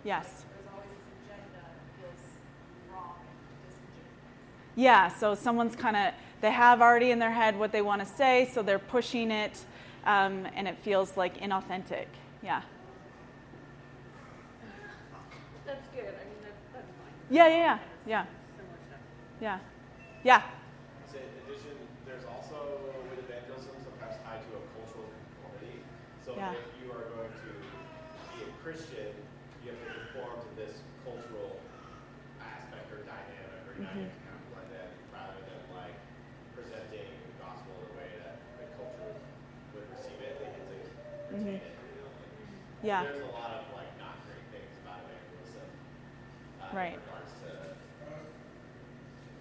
Yes. 0.05 0.45
There's 0.55 0.69
always 0.73 0.89
this 0.89 1.35
agenda 1.35 1.61
that 2.03 2.93
wrong 2.93 3.19
and 3.21 3.69
disingenuous. 3.69 4.77
Yeah, 4.77 5.09
so 5.09 5.35
someone's 5.35 5.77
kind 5.77 5.97
of, 5.97 6.15
they 6.41 6.51
have 6.51 6.81
already 6.83 7.11
in 7.11 7.19
their 7.19 7.33
head 7.33 7.59
what 7.59 7.73
they 7.73 7.83
want 7.83 8.01
to 8.03 8.07
say, 8.07 8.51
so 8.53 8.63
they're 8.63 8.79
pushing 8.79 9.31
it, 9.31 9.59
um, 10.05 10.47
and 10.55 10.69
it 10.69 10.77
feels 10.83 11.17
like 11.17 11.39
inauthentic. 11.41 12.07
Yeah. 12.43 12.63
That's 15.67 15.87
good. 15.95 16.05
I 16.15 16.25
mean, 16.31 16.41
that's, 16.45 16.63
that's 16.73 16.91
fine. 16.95 17.13
Yeah, 17.31 17.49
yeah, 17.49 17.57
yeah. 17.59 17.79
Yeah. 18.07 18.25
Yeah. 19.41 19.59
Yeah. 20.23 20.43
So 21.11 21.19
in 21.19 21.27
addition, 21.43 21.75
there's 22.07 22.23
also 22.31 22.55
with 23.11 23.19
evangelism 23.27 23.75
sometimes 23.83 24.15
tied 24.23 24.41
to 24.47 24.51
a 24.57 24.63
cultural 24.79 25.11
conformity. 25.11 25.83
So 26.25 26.33
Yeah. 26.39 26.55
if 26.55 26.71
you 26.79 26.89
are 26.95 27.11
going 27.19 27.35
to 27.35 27.51
be 28.31 28.47
a 28.47 28.51
Christian, 28.63 29.11
you 29.67 29.75
have 29.75 29.83
to 29.83 29.91
conform 30.07 30.39
to 30.39 30.51
this 30.55 30.87
cultural 31.03 31.59
aspect 32.39 32.87
or 32.95 33.03
dynamic, 33.03 33.61
or 33.67 33.75
you're 33.83 33.91
not 33.91 34.07
going 34.07 34.15
to 34.15 34.23
kind 34.23 34.39
of 34.39 34.45
blend 34.55 34.71
in 34.71 34.91
rather 35.11 35.41
than 35.51 35.63
like 35.75 35.99
presenting 36.55 37.11
the 37.27 37.35
gospel 37.43 37.75
in 37.75 37.91
a 37.91 37.95
way 37.99 38.11
that 38.23 38.39
the 38.57 38.67
culture 38.79 39.13
would 39.75 39.87
receive 39.91 40.17
it. 40.23 40.39
They 40.39 40.49
get 40.55 40.63
to 40.63 40.79
retain 41.35 41.59
it. 41.59 41.67
You 41.67 41.99
know? 41.99 42.09
like, 42.15 42.76
Yeah. 42.87 43.03
There's 43.03 43.21
a 43.21 43.25
lot 43.33 43.51
of 43.51 43.75
like 43.75 43.99
not 43.99 44.15
great 44.27 44.47
things 44.53 44.71
about 44.85 45.01
evangelism. 45.11 45.67
Uh, 46.63 46.77
Right. 46.77 46.99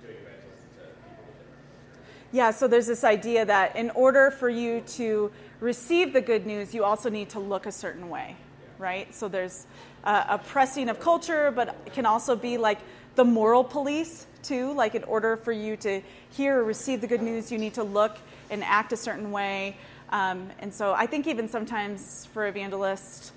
To 0.01 0.07
doing 0.07 0.17
evangelism 0.17 0.69
to 0.73 0.85
people 0.97 1.25
with 1.27 1.37
different 1.37 1.61
cultures. 1.77 2.31
Yeah, 2.31 2.49
so 2.51 2.67
there's 2.67 2.87
this 2.87 3.03
idea 3.03 3.45
that 3.45 3.75
in 3.75 3.91
order 3.91 4.31
for 4.31 4.49
you 4.49 4.81
to 4.97 5.31
receive 5.59 6.11
the 6.11 6.21
good 6.21 6.47
news, 6.47 6.73
you 6.73 6.83
also 6.83 7.09
need 7.09 7.29
to 7.29 7.39
look 7.39 7.67
a 7.67 7.71
certain 7.71 8.09
way, 8.09 8.35
right? 8.79 9.13
So 9.13 9.27
there's 9.27 9.67
uh, 10.03 10.25
a 10.27 10.37
pressing 10.39 10.89
of 10.89 10.99
culture, 10.99 11.51
but 11.51 11.75
it 11.85 11.93
can 11.93 12.07
also 12.07 12.35
be 12.35 12.57
like 12.57 12.79
the 13.13 13.25
moral 13.25 13.63
police, 13.63 14.25
too. 14.41 14.73
Like, 14.73 14.95
in 14.95 15.03
order 15.03 15.37
for 15.37 15.51
you 15.51 15.77
to 15.77 16.01
hear 16.31 16.59
or 16.59 16.63
receive 16.63 16.99
the 17.01 17.07
good 17.07 17.21
news, 17.21 17.51
you 17.51 17.59
need 17.59 17.75
to 17.75 17.83
look 17.83 18.17
and 18.49 18.63
act 18.63 18.91
a 18.91 18.97
certain 18.97 19.31
way. 19.31 19.77
Um, 20.09 20.49
and 20.59 20.73
so 20.73 20.93
I 20.93 21.07
think 21.07 21.27
even 21.27 21.47
sometimes 21.49 22.27
for 22.33 22.45
evangelists, 22.47 23.31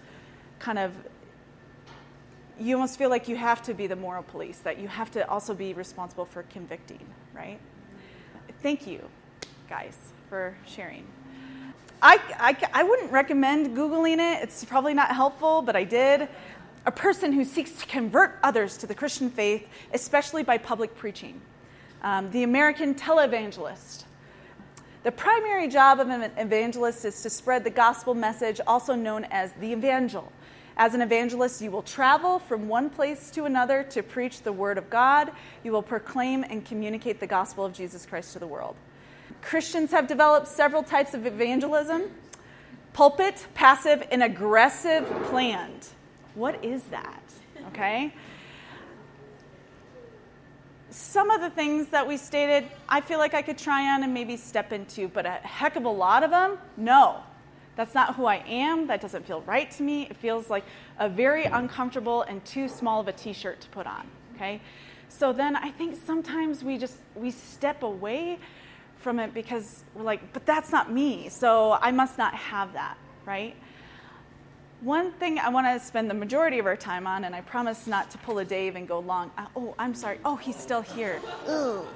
kind 0.58 0.78
of 0.78 0.92
you 2.60 2.74
almost 2.74 2.98
feel 2.98 3.10
like 3.10 3.28
you 3.28 3.36
have 3.36 3.62
to 3.62 3.74
be 3.74 3.86
the 3.86 3.96
moral 3.96 4.22
police, 4.22 4.58
that 4.58 4.78
you 4.78 4.88
have 4.88 5.10
to 5.12 5.28
also 5.28 5.54
be 5.54 5.74
responsible 5.74 6.24
for 6.24 6.42
convicting, 6.44 7.00
right? 7.34 7.58
Thank 8.62 8.86
you, 8.86 9.08
guys, 9.68 9.96
for 10.28 10.56
sharing. 10.66 11.06
I, 12.02 12.20
I, 12.38 12.56
I 12.72 12.82
wouldn't 12.82 13.12
recommend 13.12 13.76
Googling 13.76 14.18
it. 14.18 14.42
It's 14.42 14.64
probably 14.64 14.94
not 14.94 15.14
helpful, 15.14 15.62
but 15.62 15.76
I 15.76 15.84
did. 15.84 16.28
A 16.86 16.92
person 16.92 17.32
who 17.32 17.44
seeks 17.44 17.72
to 17.72 17.86
convert 17.86 18.38
others 18.42 18.76
to 18.78 18.86
the 18.86 18.94
Christian 18.94 19.30
faith, 19.30 19.66
especially 19.92 20.42
by 20.42 20.58
public 20.58 20.96
preaching. 20.96 21.40
Um, 22.02 22.30
the 22.30 22.44
American 22.44 22.94
televangelist. 22.94 24.04
The 25.02 25.12
primary 25.12 25.68
job 25.68 26.00
of 26.00 26.08
an 26.08 26.30
evangelist 26.36 27.04
is 27.04 27.22
to 27.22 27.30
spread 27.30 27.64
the 27.64 27.70
gospel 27.70 28.14
message, 28.14 28.60
also 28.66 28.94
known 28.94 29.24
as 29.30 29.52
the 29.54 29.72
evangel. 29.72 30.32
As 30.78 30.94
an 30.94 31.02
evangelist, 31.02 31.60
you 31.60 31.72
will 31.72 31.82
travel 31.82 32.38
from 32.38 32.68
one 32.68 32.88
place 32.88 33.30
to 33.32 33.46
another 33.46 33.82
to 33.90 34.02
preach 34.04 34.42
the 34.42 34.52
word 34.52 34.78
of 34.78 34.88
God. 34.88 35.32
You 35.64 35.72
will 35.72 35.82
proclaim 35.82 36.44
and 36.44 36.64
communicate 36.64 37.18
the 37.18 37.26
gospel 37.26 37.64
of 37.64 37.72
Jesus 37.72 38.06
Christ 38.06 38.32
to 38.34 38.38
the 38.38 38.46
world. 38.46 38.76
Christians 39.42 39.90
have 39.90 40.06
developed 40.06 40.46
several 40.46 40.84
types 40.84 41.14
of 41.14 41.26
evangelism 41.26 42.04
pulpit, 42.92 43.46
passive, 43.54 44.06
and 44.10 44.22
aggressive 44.22 45.04
planned. 45.26 45.88
What 46.34 46.64
is 46.64 46.82
that? 46.84 47.22
Okay? 47.68 48.12
Some 50.90 51.30
of 51.30 51.40
the 51.40 51.50
things 51.50 51.88
that 51.88 52.08
we 52.08 52.16
stated, 52.16 52.68
I 52.88 53.00
feel 53.00 53.18
like 53.18 53.34
I 53.34 53.42
could 53.42 53.58
try 53.58 53.94
on 53.94 54.02
and 54.02 54.14
maybe 54.14 54.36
step 54.36 54.72
into, 54.72 55.06
but 55.08 55.26
a 55.26 55.30
heck 55.30 55.76
of 55.76 55.84
a 55.84 55.90
lot 55.90 56.24
of 56.24 56.30
them, 56.30 56.58
no. 56.76 57.22
That's 57.78 57.94
not 57.94 58.16
who 58.16 58.24
I 58.24 58.42
am. 58.48 58.88
That 58.88 59.00
doesn't 59.00 59.24
feel 59.24 59.42
right 59.42 59.70
to 59.70 59.84
me. 59.84 60.08
It 60.10 60.16
feels 60.16 60.50
like 60.50 60.64
a 60.98 61.08
very 61.08 61.44
uncomfortable 61.44 62.22
and 62.22 62.44
too 62.44 62.68
small 62.68 63.00
of 63.00 63.06
a 63.06 63.12
t-shirt 63.12 63.60
to 63.60 63.68
put 63.68 63.86
on, 63.86 64.04
okay? 64.34 64.60
So 65.08 65.32
then 65.32 65.54
I 65.54 65.70
think 65.70 65.96
sometimes 66.04 66.64
we 66.64 66.76
just 66.76 66.96
we 67.14 67.30
step 67.30 67.84
away 67.84 68.40
from 68.96 69.20
it 69.20 69.32
because 69.32 69.84
we're 69.94 70.02
like, 70.02 70.32
but 70.32 70.44
that's 70.44 70.72
not 70.72 70.90
me. 70.90 71.28
So 71.28 71.78
I 71.80 71.92
must 71.92 72.18
not 72.18 72.34
have 72.34 72.72
that, 72.72 72.98
right? 73.24 73.54
One 74.80 75.12
thing 75.12 75.38
I 75.38 75.48
want 75.48 75.68
to 75.68 75.78
spend 75.78 76.10
the 76.10 76.14
majority 76.14 76.58
of 76.58 76.66
our 76.66 76.76
time 76.76 77.06
on, 77.06 77.22
and 77.22 77.32
I 77.32 77.42
promise 77.42 77.86
not 77.86 78.10
to 78.10 78.18
pull 78.18 78.40
a 78.40 78.44
Dave 78.44 78.74
and 78.74 78.88
go 78.88 78.98
long. 78.98 79.30
Uh, 79.38 79.46
oh, 79.54 79.76
I'm 79.78 79.94
sorry. 79.94 80.18
Oh, 80.24 80.34
he's 80.34 80.56
still 80.56 80.82
here. 80.82 81.20
Ooh. 81.48 81.86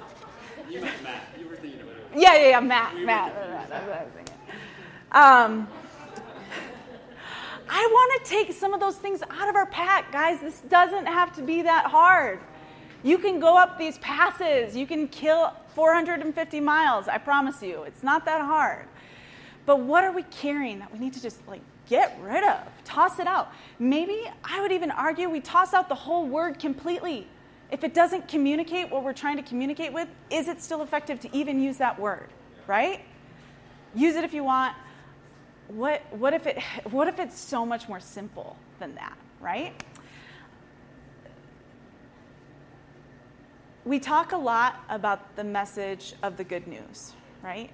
You 0.69 0.79
meant 0.79 1.03
Matt. 1.03 1.23
You 1.37 1.49
were 1.49 1.57
thinking 1.57 1.81
about 1.81 1.95
it. 1.95 2.05
Yeah, 2.15 2.35
yeah, 2.35 2.49
yeah, 2.51 2.59
Matt, 2.61 2.97
Matt. 2.99 3.35
That's 3.69 3.85
what 3.85 3.97
I 3.99 4.03
was 4.05 4.13
thinking. 4.13 4.33
Um, 5.13 5.67
I 7.69 7.87
want 7.91 8.23
to 8.23 8.29
take 8.29 8.51
some 8.51 8.73
of 8.73 8.79
those 8.79 8.95
things 8.95 9.21
out 9.29 9.47
of 9.47 9.55
our 9.55 9.67
pack, 9.67 10.11
guys. 10.11 10.39
This 10.41 10.61
doesn't 10.61 11.05
have 11.05 11.35
to 11.35 11.43
be 11.43 11.61
that 11.61 11.85
hard. 11.85 12.39
You 13.03 13.19
can 13.19 13.39
go 13.39 13.55
up 13.55 13.77
these 13.77 13.99
passes. 13.99 14.75
You 14.75 14.87
can 14.87 15.07
kill 15.07 15.53
450 15.75 16.59
miles. 16.59 17.07
I 17.07 17.19
promise 17.19 17.61
you, 17.61 17.83
it's 17.83 18.01
not 18.01 18.25
that 18.25 18.41
hard. 18.41 18.87
But 19.67 19.81
what 19.81 20.03
are 20.03 20.11
we 20.11 20.23
carrying 20.23 20.79
that 20.79 20.91
we 20.91 20.97
need 20.97 21.13
to 21.13 21.21
just 21.21 21.47
like 21.47 21.61
get 21.87 22.17
rid 22.21 22.43
of? 22.43 22.59
Toss 22.83 23.19
it 23.19 23.27
out. 23.27 23.51
Maybe 23.77 24.27
I 24.43 24.61
would 24.61 24.71
even 24.71 24.89
argue 24.89 25.29
we 25.29 25.41
toss 25.41 25.75
out 25.75 25.89
the 25.89 25.95
whole 25.95 26.25
word 26.25 26.57
completely. 26.57 27.27
If 27.71 27.83
it 27.83 27.93
doesn't 27.93 28.27
communicate 28.27 28.89
what 28.89 29.03
we're 29.03 29.13
trying 29.13 29.37
to 29.37 29.43
communicate 29.43 29.93
with, 29.93 30.07
is 30.31 30.47
it 30.47 30.61
still 30.61 30.81
effective 30.81 31.19
to 31.19 31.35
even 31.35 31.59
use 31.59 31.77
that 31.77 31.99
word? 31.99 32.29
Right? 32.65 33.01
Use 33.93 34.15
it 34.15 34.23
if 34.23 34.33
you 34.33 34.43
want. 34.43 34.75
What, 35.67 36.01
what, 36.11 36.33
if 36.33 36.47
it, 36.47 36.61
what 36.91 37.07
if 37.07 37.19
it's 37.19 37.39
so 37.39 37.65
much 37.65 37.87
more 37.87 37.99
simple 37.99 38.55
than 38.79 38.95
that, 38.95 39.17
right? 39.39 39.73
We 43.85 43.99
talk 43.99 44.31
a 44.31 44.37
lot 44.37 44.81
about 44.89 45.35
the 45.35 45.43
message 45.43 46.13
of 46.23 46.37
the 46.37 46.43
good 46.43 46.67
news, 46.67 47.13
right? 47.41 47.69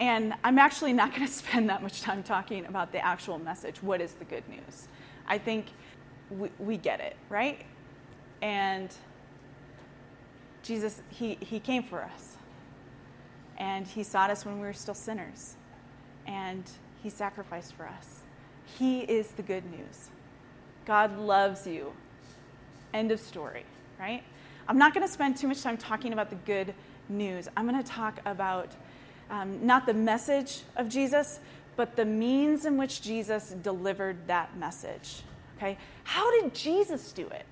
And 0.00 0.34
I'm 0.44 0.58
actually 0.58 0.92
not 0.92 1.10
going 1.10 1.26
to 1.26 1.32
spend 1.32 1.68
that 1.70 1.82
much 1.82 2.02
time 2.02 2.22
talking 2.22 2.66
about 2.66 2.92
the 2.92 3.04
actual 3.04 3.38
message. 3.38 3.82
What 3.82 4.00
is 4.00 4.12
the 4.12 4.24
good 4.24 4.48
news? 4.48 4.88
I 5.26 5.38
think 5.38 5.66
we, 6.30 6.50
we 6.58 6.76
get 6.76 7.00
it, 7.00 7.16
right? 7.28 7.64
And 8.42 8.94
Jesus, 10.62 11.02
he, 11.10 11.36
he 11.40 11.60
came 11.60 11.82
for 11.82 12.02
us. 12.02 12.36
And 13.56 13.86
he 13.86 14.04
sought 14.04 14.30
us 14.30 14.44
when 14.44 14.60
we 14.60 14.66
were 14.66 14.72
still 14.72 14.94
sinners. 14.94 15.56
And 16.28 16.62
he 17.02 17.10
sacrificed 17.10 17.74
for 17.74 17.86
us. 17.86 18.20
He 18.78 19.00
is 19.00 19.32
the 19.32 19.42
good 19.42 19.64
news. 19.72 20.10
God 20.84 21.18
loves 21.18 21.66
you. 21.66 21.92
End 22.94 23.10
of 23.10 23.18
story, 23.18 23.64
right? 23.98 24.22
I'm 24.68 24.78
not 24.78 24.94
going 24.94 25.06
to 25.06 25.12
spend 25.12 25.36
too 25.36 25.48
much 25.48 25.62
time 25.62 25.76
talking 25.76 26.12
about 26.12 26.30
the 26.30 26.36
good 26.36 26.74
news. 27.08 27.48
I'm 27.56 27.66
going 27.66 27.82
to 27.82 27.88
talk 27.88 28.20
about 28.26 28.68
um, 29.30 29.64
not 29.66 29.86
the 29.86 29.94
message 29.94 30.60
of 30.76 30.88
Jesus, 30.88 31.40
but 31.76 31.96
the 31.96 32.04
means 32.04 32.66
in 32.66 32.76
which 32.76 33.02
Jesus 33.02 33.54
delivered 33.62 34.16
that 34.26 34.56
message. 34.58 35.22
Okay? 35.56 35.78
How 36.04 36.30
did 36.40 36.54
Jesus 36.54 37.12
do 37.12 37.26
it? 37.28 37.46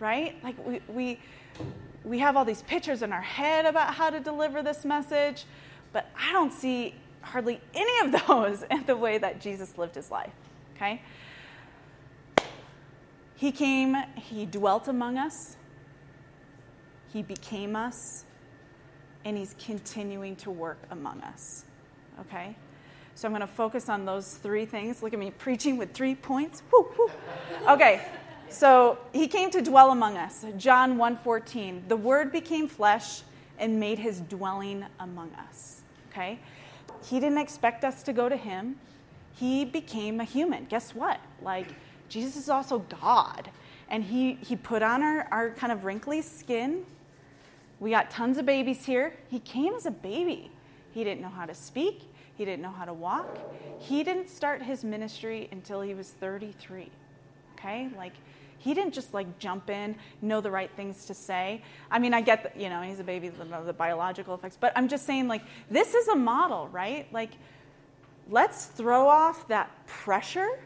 Right? 0.00 0.42
Like 0.42 0.56
we, 0.66 0.80
we, 0.88 1.20
we 2.04 2.18
have 2.18 2.36
all 2.36 2.44
these 2.44 2.62
pictures 2.62 3.02
in 3.02 3.12
our 3.12 3.20
head 3.20 3.66
about 3.66 3.94
how 3.94 4.10
to 4.10 4.18
deliver 4.18 4.62
this 4.62 4.84
message, 4.84 5.44
but 5.92 6.08
I 6.18 6.32
don't 6.32 6.52
see 6.52 6.94
hardly 7.22 7.60
any 7.74 8.06
of 8.06 8.26
those 8.26 8.62
in 8.70 8.84
the 8.86 8.96
way 8.96 9.18
that 9.18 9.40
Jesus 9.40 9.76
lived 9.78 9.94
his 9.94 10.10
life. 10.10 10.32
Okay? 10.76 11.02
He 13.36 13.52
came, 13.52 13.96
he 14.16 14.46
dwelt 14.46 14.88
among 14.88 15.16
us, 15.16 15.56
he 17.12 17.22
became 17.22 17.74
us, 17.74 18.24
and 19.24 19.36
he's 19.36 19.54
continuing 19.58 20.36
to 20.36 20.50
work 20.50 20.78
among 20.90 21.20
us. 21.22 21.64
Okay? 22.20 22.54
So 23.14 23.28
I'm 23.28 23.32
going 23.32 23.40
to 23.40 23.46
focus 23.46 23.88
on 23.88 24.04
those 24.04 24.36
three 24.36 24.64
things. 24.64 25.02
Look 25.02 25.12
at 25.12 25.18
me 25.18 25.30
preaching 25.30 25.76
with 25.76 25.92
three 25.92 26.14
points. 26.14 26.62
Woo, 26.72 26.88
woo. 26.98 27.10
Okay. 27.68 28.00
So 28.48 28.98
he 29.12 29.28
came 29.28 29.50
to 29.50 29.60
dwell 29.60 29.90
among 29.90 30.16
us. 30.16 30.44
John 30.56 30.96
1:14. 30.96 31.86
The 31.88 31.96
word 31.96 32.32
became 32.32 32.66
flesh 32.66 33.22
and 33.58 33.78
made 33.78 33.98
his 33.98 34.20
dwelling 34.20 34.84
among 34.98 35.32
us. 35.34 35.82
Okay? 36.10 36.38
He 37.02 37.20
didn't 37.20 37.38
expect 37.38 37.84
us 37.84 38.02
to 38.04 38.12
go 38.12 38.28
to 38.28 38.36
him. 38.36 38.76
He 39.34 39.64
became 39.64 40.20
a 40.20 40.24
human. 40.24 40.64
Guess 40.66 40.94
what? 40.94 41.20
Like 41.42 41.68
Jesus 42.08 42.36
is 42.36 42.48
also 42.48 42.80
God. 43.00 43.50
And 43.88 44.04
he, 44.04 44.34
he 44.34 44.56
put 44.56 44.82
on 44.82 45.02
our, 45.02 45.26
our 45.30 45.50
kind 45.50 45.72
of 45.72 45.84
wrinkly 45.84 46.22
skin. 46.22 46.84
We 47.80 47.90
got 47.90 48.10
tons 48.10 48.38
of 48.38 48.46
babies 48.46 48.84
here. 48.84 49.14
He 49.28 49.38
came 49.40 49.74
as 49.74 49.86
a 49.86 49.90
baby. 49.90 50.50
He 50.92 51.02
didn't 51.02 51.22
know 51.22 51.28
how 51.28 51.46
to 51.46 51.54
speak. 51.54 52.02
He 52.36 52.44
didn't 52.44 52.62
know 52.62 52.70
how 52.70 52.84
to 52.84 52.94
walk. 52.94 53.38
He 53.78 54.04
didn't 54.04 54.28
start 54.28 54.62
his 54.62 54.84
ministry 54.84 55.48
until 55.52 55.80
he 55.80 55.94
was 55.94 56.10
33. 56.10 56.90
Okay? 57.54 57.88
Like, 57.96 58.12
he 58.60 58.74
didn't 58.74 58.92
just 58.92 59.14
like 59.14 59.38
jump 59.38 59.70
in, 59.70 59.96
know 60.20 60.40
the 60.40 60.50
right 60.50 60.70
things 60.76 61.06
to 61.06 61.14
say. 61.14 61.62
I 61.90 61.98
mean, 61.98 62.12
I 62.12 62.20
get 62.20 62.54
you 62.56 62.68
know, 62.68 62.82
he's 62.82 63.00
a 63.00 63.04
baby, 63.04 63.30
the, 63.30 63.44
the 63.64 63.72
biological 63.72 64.34
effects, 64.34 64.58
but 64.60 64.72
I'm 64.76 64.86
just 64.86 65.06
saying, 65.06 65.28
like, 65.28 65.42
this 65.70 65.94
is 65.94 66.08
a 66.08 66.14
model, 66.14 66.68
right? 66.68 67.10
Like, 67.12 67.30
let's 68.28 68.66
throw 68.66 69.08
off 69.08 69.48
that 69.48 69.86
pressure 69.86 70.60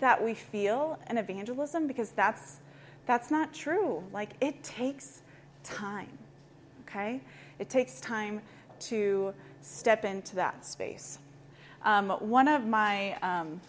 that 0.00 0.22
we 0.22 0.34
feel 0.34 0.98
in 1.08 1.18
evangelism 1.18 1.86
because 1.86 2.10
that's 2.10 2.56
that's 3.06 3.30
not 3.30 3.54
true. 3.54 4.04
Like, 4.12 4.30
it 4.40 4.62
takes 4.62 5.22
time, 5.64 6.18
okay? 6.82 7.20
It 7.58 7.68
takes 7.68 8.00
time 8.00 8.42
to 8.80 9.34
step 9.62 10.04
into 10.04 10.36
that 10.36 10.64
space. 10.64 11.18
Um, 11.84 12.10
one 12.10 12.48
of 12.48 12.66
my 12.66 13.14
um, 13.22 13.60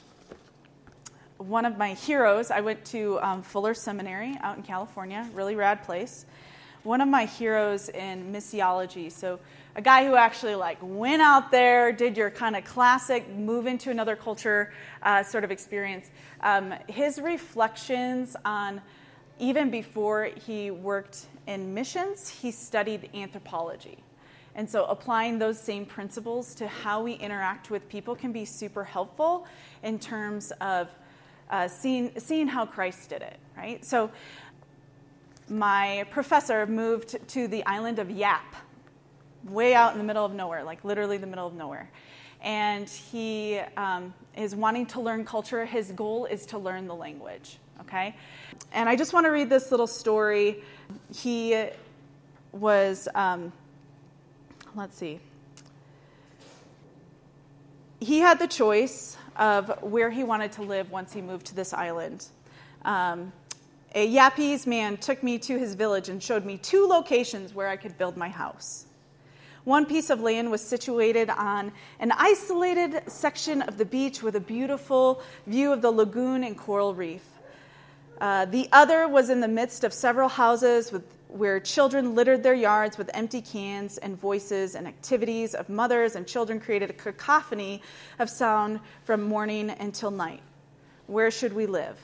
one 1.42 1.66
of 1.66 1.78
my 1.78 1.94
heroes, 1.94 2.52
I 2.52 2.62
went 2.62 2.86
to 2.86 3.20
um, 3.22 3.42
Fuller 3.42 3.74
Seminary 3.74 4.38
out 4.42 4.58
in 4.58 4.64
California, 4.64 5.28
really 5.34 5.56
rad 5.56 5.84
place. 5.84 6.26
One 6.84 7.02
of 7.02 7.08
my 7.08 7.26
heroes 7.26 7.90
in 7.90 8.32
missiology, 8.32 9.12
so 9.12 9.40
a 9.76 9.82
guy 9.82 10.06
who 10.06 10.16
actually 10.16 10.56
like 10.56 10.78
went 10.82 11.22
out 11.22 11.52
there, 11.52 11.92
did 11.92 12.18
your 12.18 12.30
kind 12.30 12.56
of 12.56 12.64
classic 12.64 13.28
move 13.30 13.66
into 13.66 13.90
another 13.90 14.16
culture 14.16 14.72
uh, 15.02 15.24
sort 15.24 15.44
of 15.44 15.52
experience. 15.52 16.10
Um, 16.42 16.74
his 16.88 17.20
reflections 17.20 18.36
on 18.46 18.82
even 19.40 19.72
before 19.72 20.30
he 20.46 20.70
worked 20.70 21.26
in 21.48 21.74
missions, 21.74 22.30
he 22.30 22.52
studied 22.52 23.10
anthropology. 23.16 23.98
And 24.54 24.70
so 24.70 24.86
applying 24.86 25.40
those 25.40 25.60
same 25.60 25.86
principles 25.86 26.54
to 26.56 26.68
how 26.68 27.02
we 27.02 27.14
interact 27.14 27.72
with 27.72 27.88
people 27.90 28.16
can 28.16 28.32
be 28.32 28.46
super 28.46 28.84
helpful 28.84 29.48
in 29.82 29.98
terms 29.98 30.52
of 30.62 30.90
uh, 31.52 31.68
seeing, 31.68 32.48
how 32.48 32.66
Christ 32.66 33.10
did 33.10 33.22
it, 33.22 33.38
right? 33.58 33.84
So 33.84 34.10
my 35.50 36.06
professor 36.10 36.66
moved 36.66 37.18
to 37.30 37.48
the 37.48 37.66
island 37.66 38.00
of 38.00 38.10
Yap, 38.10 38.56
way 39.44 39.74
out 39.74 39.92
in 39.92 39.98
the 39.98 40.04
middle 40.04 40.26
of 40.26 40.34
nowhere, 40.34 40.64
like 40.64 40.84
literally 40.86 41.18
the 41.18 41.28
middle 41.28 41.46
of 41.46 41.54
nowhere. 41.54 41.90
And 42.42 42.90
he 42.90 43.60
um, 43.78 44.14
is 44.36 44.56
wanting 44.56 44.88
to 44.88 45.02
learn 45.02 45.26
culture. 45.26 45.66
His 45.66 45.92
goal 45.92 46.26
is 46.26 46.46
to 46.48 46.58
learn 46.58 46.88
the 46.88 46.96
language, 46.96 47.58
okay? 47.82 48.16
And 48.72 48.88
I 48.88 48.96
just 48.96 49.14
want 49.14 49.26
to 49.26 49.30
read 49.32 49.50
this 49.50 49.70
little 49.70 49.88
story. 49.88 50.64
He 51.14 51.66
was, 52.52 53.08
um, 53.14 53.52
let's 54.76 54.98
see, 54.98 55.20
he 58.00 58.20
had 58.20 58.40
the 58.40 58.48
choice 58.48 59.18
of 59.38 59.82
where 59.82 60.10
he 60.10 60.24
wanted 60.24 60.52
to 60.54 60.62
live 60.62 60.92
once 60.92 61.14
he 61.14 61.22
moved 61.22 61.46
to 61.48 61.56
this 61.56 61.74
island. 61.74 62.28
Um, 62.84 63.32
a 63.94 64.14
Yapese 64.14 64.66
man 64.66 64.98
took 64.98 65.22
me 65.22 65.38
to 65.40 65.60
his 65.60 65.76
village 65.76 66.10
and 66.10 66.22
showed 66.22 66.46
me 66.46 66.58
two 66.58 66.88
locations 66.88 67.54
where 67.54 67.68
I 67.68 67.76
could 67.76 67.98
build 67.98 68.16
my 68.16 68.30
house. 68.30 68.86
One 69.64 69.86
piece 69.86 70.10
of 70.10 70.22
land 70.22 70.50
was 70.50 70.62
situated 70.62 71.30
on 71.30 71.72
an 72.00 72.12
isolated 72.14 73.04
section 73.08 73.62
of 73.62 73.78
the 73.78 73.86
beach 73.86 74.24
with 74.24 74.36
a 74.36 74.40
beautiful 74.40 75.22
view 75.46 75.72
of 75.72 75.82
the 75.82 75.92
lagoon 75.92 76.44
and 76.44 76.58
coral 76.58 76.96
reef. 76.96 77.22
Uh, 78.20 78.46
the 78.46 78.70
other 78.72 79.08
was 79.08 79.30
in 79.30 79.40
the 79.40 79.48
midst 79.48 79.84
of 79.84 79.94
several 79.94 80.30
houses 80.30 80.92
with 80.92 81.04
where 81.32 81.60
children 81.60 82.14
littered 82.14 82.44
their 82.44 82.54
yards 82.54 82.98
with 82.98 83.10
empty 83.14 83.42
cans 83.42 83.98
and 83.98 84.20
voices 84.20 84.76
and 84.76 84.88
activities 84.88 85.56
of 85.56 85.70
mothers 85.70 86.16
and 86.16 86.28
children 86.28 86.60
created 86.60 86.90
a 86.90 86.94
cacophony 86.94 87.82
of 88.20 88.30
sound 88.30 88.80
from 89.06 89.22
morning 89.22 89.70
until 89.70 90.12
night. 90.12 90.42
Where 91.08 91.32
should 91.32 91.54
we 91.54 91.66
live? 91.66 91.98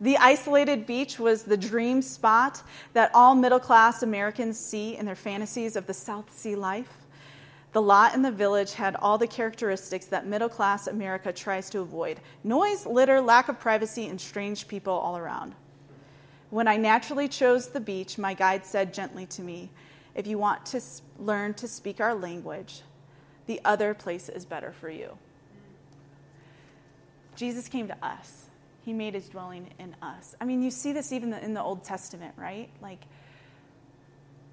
The 0.00 0.16
isolated 0.18 0.86
beach 0.86 1.18
was 1.18 1.42
the 1.42 1.56
dream 1.56 2.02
spot 2.02 2.62
that 2.92 3.10
all 3.14 3.34
middle 3.34 3.58
class 3.58 4.02
Americans 4.02 4.58
see 4.58 4.96
in 4.96 5.06
their 5.06 5.16
fantasies 5.16 5.74
of 5.74 5.86
the 5.86 5.94
South 5.94 6.32
Sea 6.32 6.54
life. 6.54 6.92
The 7.72 7.82
lot 7.82 8.14
in 8.14 8.22
the 8.22 8.30
village 8.30 8.74
had 8.74 8.96
all 8.96 9.18
the 9.18 9.26
characteristics 9.26 10.06
that 10.06 10.26
middle 10.26 10.48
class 10.48 10.86
America 10.86 11.32
tries 11.32 11.68
to 11.70 11.80
avoid 11.80 12.20
noise, 12.44 12.86
litter, 12.86 13.20
lack 13.20 13.48
of 13.48 13.60
privacy, 13.60 14.06
and 14.06 14.20
strange 14.20 14.68
people 14.68 14.94
all 14.94 15.16
around. 15.16 15.54
When 16.50 16.66
I 16.66 16.76
naturally 16.76 17.28
chose 17.28 17.68
the 17.68 17.80
beach, 17.80 18.16
my 18.18 18.34
guide 18.34 18.64
said 18.64 18.94
gently 18.94 19.26
to 19.26 19.42
me, 19.42 19.70
If 20.14 20.26
you 20.26 20.38
want 20.38 20.64
to 20.66 20.80
learn 21.18 21.54
to 21.54 21.68
speak 21.68 22.00
our 22.00 22.14
language, 22.14 22.82
the 23.46 23.60
other 23.64 23.94
place 23.94 24.28
is 24.28 24.44
better 24.44 24.72
for 24.72 24.90
you. 24.90 25.16
Jesus 27.36 27.68
came 27.68 27.88
to 27.88 27.96
us. 28.04 28.46
He 28.84 28.92
made 28.92 29.14
his 29.14 29.28
dwelling 29.28 29.68
in 29.78 29.94
us. 30.00 30.34
I 30.40 30.44
mean, 30.44 30.62
you 30.62 30.70
see 30.70 30.92
this 30.92 31.12
even 31.12 31.32
in 31.34 31.54
the 31.54 31.62
Old 31.62 31.84
Testament, 31.84 32.34
right? 32.36 32.68
Like 32.80 33.00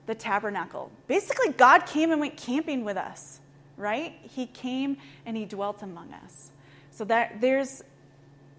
the 0.05 0.15
tabernacle. 0.15 0.91
Basically, 1.07 1.49
God 1.53 1.85
came 1.85 2.11
and 2.11 2.19
went 2.19 2.37
camping 2.37 2.83
with 2.83 2.97
us, 2.97 3.39
right? 3.77 4.13
He 4.21 4.45
came 4.47 4.97
and 5.25 5.35
he 5.35 5.45
dwelt 5.45 5.81
among 5.81 6.13
us. 6.13 6.51
So 6.91 7.05
that 7.05 7.41
there's 7.41 7.83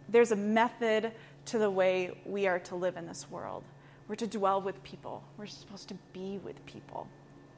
there's 0.09 0.31
a 0.31 0.37
method 0.37 1.13
to 1.47 1.59
the 1.59 1.71
way 1.71 2.11
we 2.25 2.47
are 2.47 2.59
to 2.61 2.75
live 2.75 2.97
in 2.97 3.07
this 3.07 3.31
world. 3.31 3.65
We're 4.09 4.17
to 4.17 4.27
dwell 4.27 4.61
with 4.61 4.83
people. 4.85 5.23
We're 5.37 5.47
supposed 5.47 5.89
to 5.89 5.95
be 6.13 6.39
with 6.45 6.65
people, 6.67 7.09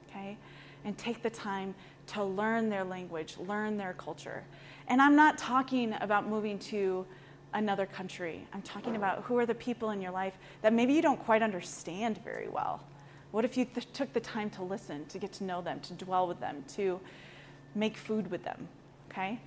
okay? 0.09 0.37
And 0.85 0.97
take 0.97 1.21
the 1.21 1.29
time 1.29 1.75
to 2.07 2.23
learn 2.23 2.69
their 2.69 2.83
language, 2.83 3.37
learn 3.37 3.77
their 3.77 3.93
culture. 3.93 4.43
And 4.87 5.01
I'm 5.01 5.15
not 5.15 5.37
talking 5.37 5.95
about 6.01 6.27
moving 6.27 6.57
to 6.59 7.05
another 7.53 7.85
country. 7.85 8.47
I'm 8.53 8.61
talking 8.61 8.95
about 8.95 9.23
who 9.23 9.37
are 9.37 9.45
the 9.45 9.55
people 9.55 9.91
in 9.91 10.01
your 10.01 10.11
life 10.11 10.33
that 10.61 10.73
maybe 10.73 10.93
you 10.93 11.01
don't 11.01 11.23
quite 11.23 11.41
understand 11.41 12.19
very 12.23 12.47
well. 12.47 12.83
What 13.31 13.45
if 13.45 13.57
you 13.57 13.65
th- 13.65 13.91
took 13.93 14.11
the 14.13 14.19
time 14.19 14.49
to 14.51 14.63
listen, 14.63 15.05
to 15.07 15.19
get 15.19 15.31
to 15.33 15.43
know 15.43 15.61
them, 15.61 15.79
to 15.81 15.93
dwell 15.93 16.27
with 16.27 16.39
them, 16.39 16.63
to 16.75 16.99
make 17.75 17.95
food 17.97 18.31
with 18.31 18.43
them? 18.43 18.67
Okay? 19.11 19.39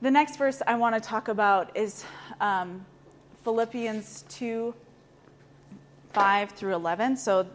The 0.00 0.10
next 0.10 0.36
verse 0.36 0.62
I 0.66 0.76
want 0.76 0.94
to 0.94 1.00
talk 1.00 1.28
about 1.28 1.76
is 1.76 2.04
um, 2.40 2.86
Philippians 3.44 4.24
2 4.28 4.74
5 6.12 6.50
through 6.50 6.74
11. 6.74 7.16
So 7.16 7.46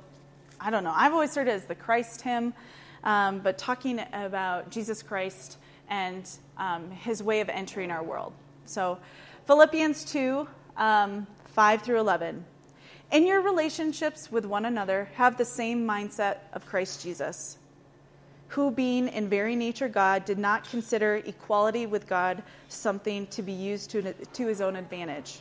I 0.60 0.70
don't 0.72 0.84
know. 0.84 0.94
I've 0.96 1.14
always 1.14 1.36
heard 1.36 1.48
it 1.48 1.52
as 1.52 1.66
the 1.66 1.76
Christ 1.76 2.22
hymn, 2.22 2.54
um, 3.04 3.40
but 3.40 3.58
talking 3.58 4.00
about 4.14 4.70
Jesus 4.72 5.04
Christ 5.04 5.58
and 5.90 6.28
um, 6.58 6.90
his 6.90 7.22
way 7.22 7.42
of 7.42 7.50
entering 7.50 7.92
our 7.92 8.04
world. 8.04 8.34
So 8.66 8.98
Philippians 9.46 10.06
2 10.06 10.48
um, 10.78 11.28
5 11.54 11.82
through 11.82 12.00
11. 12.00 12.44
In 13.12 13.26
your 13.26 13.42
relationships 13.42 14.32
with 14.32 14.46
one 14.46 14.66
another, 14.66 15.08
have 15.14 15.38
the 15.38 15.46
same 15.46 15.86
mindset 15.86 16.38
of 16.54 16.66
Christ 16.66 17.04
Jesus, 17.04 17.58
who, 18.48 18.72
being 18.72 19.08
in 19.10 19.30
very 19.30 19.56
nature 19.56 19.88
God, 19.88 20.26
did 20.26 20.40
not 20.40 20.68
consider 20.68 21.18
equality 21.26 21.86
with 21.86 22.08
God 22.08 22.42
something 22.68 23.28
to 23.28 23.44
be 23.44 23.52
used 23.52 23.92
to, 23.92 24.14
to 24.14 24.48
his 24.48 24.60
own 24.60 24.76
advantage. 24.76 25.40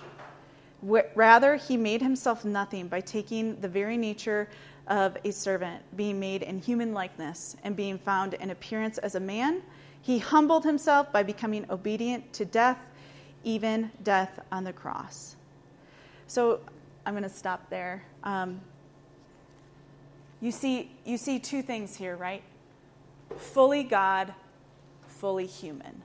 Rather, 0.85 1.57
he 1.57 1.77
made 1.79 2.03
himself 2.03 2.45
nothing 2.45 2.89
by 2.89 3.01
taking 3.01 3.59
the 3.61 3.69
very 3.69 3.97
nature 3.97 4.49
of 4.87 5.17
a 5.25 5.31
servant, 5.31 5.83
being 5.97 6.21
made 6.21 6.43
in 6.43 6.59
human 6.59 6.93
likeness, 6.93 7.57
and 7.65 7.75
being 7.75 7.97
found 7.97 8.35
in 8.35 8.51
appearance 8.51 8.99
as 8.99 9.15
a 9.15 9.21
man. 9.21 9.63
He 10.03 10.19
humbled 10.19 10.65
himself 10.65 11.11
by 11.11 11.23
becoming 11.23 11.65
obedient 11.71 12.31
to 12.35 12.45
death, 12.45 12.79
even 13.45 13.91
death 14.03 14.39
on 14.53 14.65
the 14.65 14.75
cross. 14.75 15.37
So 16.27 16.61
I'm 17.07 17.15
going 17.15 17.23
to 17.23 17.31
stop 17.31 17.71
there. 17.71 18.05
Um, 18.23 18.61
you 20.43 20.51
see, 20.51 20.91
you 21.07 21.17
see 21.17 21.39
two 21.39 21.63
things 21.63 21.97
here, 21.97 22.17
right? 22.17 22.43
Fully 23.39 23.83
God, 23.83 24.35
fully 25.09 25.47
human. 25.47 26.03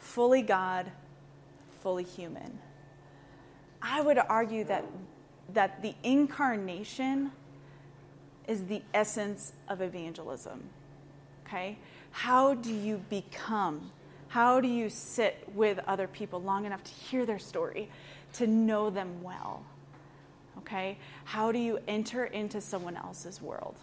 Fully 0.00 0.42
God, 0.42 0.90
fully 1.80 2.02
human. 2.02 2.58
I 3.86 4.00
would 4.00 4.18
argue 4.18 4.64
that, 4.64 4.86
that 5.52 5.82
the 5.82 5.94
incarnation 6.02 7.30
is 8.48 8.64
the 8.64 8.80
essence 8.94 9.52
of 9.68 9.82
evangelism. 9.82 10.62
Okay? 11.46 11.76
How 12.10 12.54
do 12.54 12.72
you 12.72 13.02
become? 13.10 13.90
How 14.28 14.60
do 14.60 14.68
you 14.68 14.88
sit 14.88 15.46
with 15.54 15.78
other 15.86 16.08
people 16.08 16.40
long 16.40 16.64
enough 16.64 16.82
to 16.82 16.90
hear 16.90 17.26
their 17.26 17.38
story, 17.38 17.90
to 18.34 18.46
know 18.46 18.88
them 18.88 19.22
well? 19.22 19.62
Okay? 20.58 20.96
How 21.24 21.52
do 21.52 21.58
you 21.58 21.78
enter 21.86 22.24
into 22.24 22.62
someone 22.62 22.96
else's 22.96 23.42
world? 23.42 23.76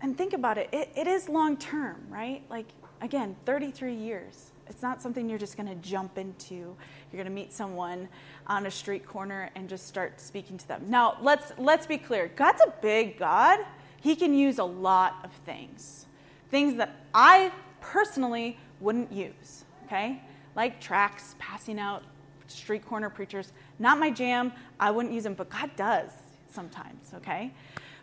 And 0.00 0.16
think 0.16 0.32
about 0.32 0.56
it, 0.56 0.70
it, 0.72 0.90
it 0.96 1.06
is 1.06 1.28
long 1.28 1.58
term, 1.58 2.06
right? 2.08 2.42
Like, 2.48 2.66
again, 3.02 3.36
33 3.44 3.94
years. 3.94 4.52
It's 4.68 4.82
not 4.82 5.00
something 5.00 5.28
you're 5.28 5.38
just 5.38 5.56
going 5.56 5.68
to 5.68 5.74
jump 5.76 6.18
into. 6.18 6.54
You're 6.54 6.76
going 7.12 7.26
to 7.26 7.30
meet 7.30 7.52
someone 7.52 8.08
on 8.46 8.66
a 8.66 8.70
street 8.70 9.06
corner 9.06 9.50
and 9.54 9.68
just 9.68 9.86
start 9.86 10.20
speaking 10.20 10.58
to 10.58 10.68
them. 10.68 10.84
Now, 10.88 11.16
let's 11.22 11.52
let's 11.58 11.86
be 11.86 11.98
clear. 11.98 12.30
God's 12.34 12.62
a 12.62 12.72
big 12.82 13.18
God. 13.18 13.60
He 14.00 14.16
can 14.16 14.34
use 14.34 14.58
a 14.58 14.64
lot 14.64 15.16
of 15.24 15.32
things. 15.44 16.06
Things 16.50 16.76
that 16.76 16.94
I 17.14 17.52
personally 17.80 18.58
wouldn't 18.80 19.12
use, 19.12 19.64
okay? 19.86 20.22
Like 20.54 20.80
tracts, 20.80 21.34
passing 21.38 21.78
out 21.78 22.02
street 22.46 22.86
corner 22.86 23.10
preachers. 23.10 23.52
Not 23.78 23.98
my 23.98 24.10
jam. 24.10 24.52
I 24.78 24.90
wouldn't 24.90 25.14
use 25.14 25.24
them, 25.24 25.34
but 25.34 25.48
God 25.48 25.70
does 25.76 26.10
sometimes, 26.50 27.12
okay? 27.14 27.52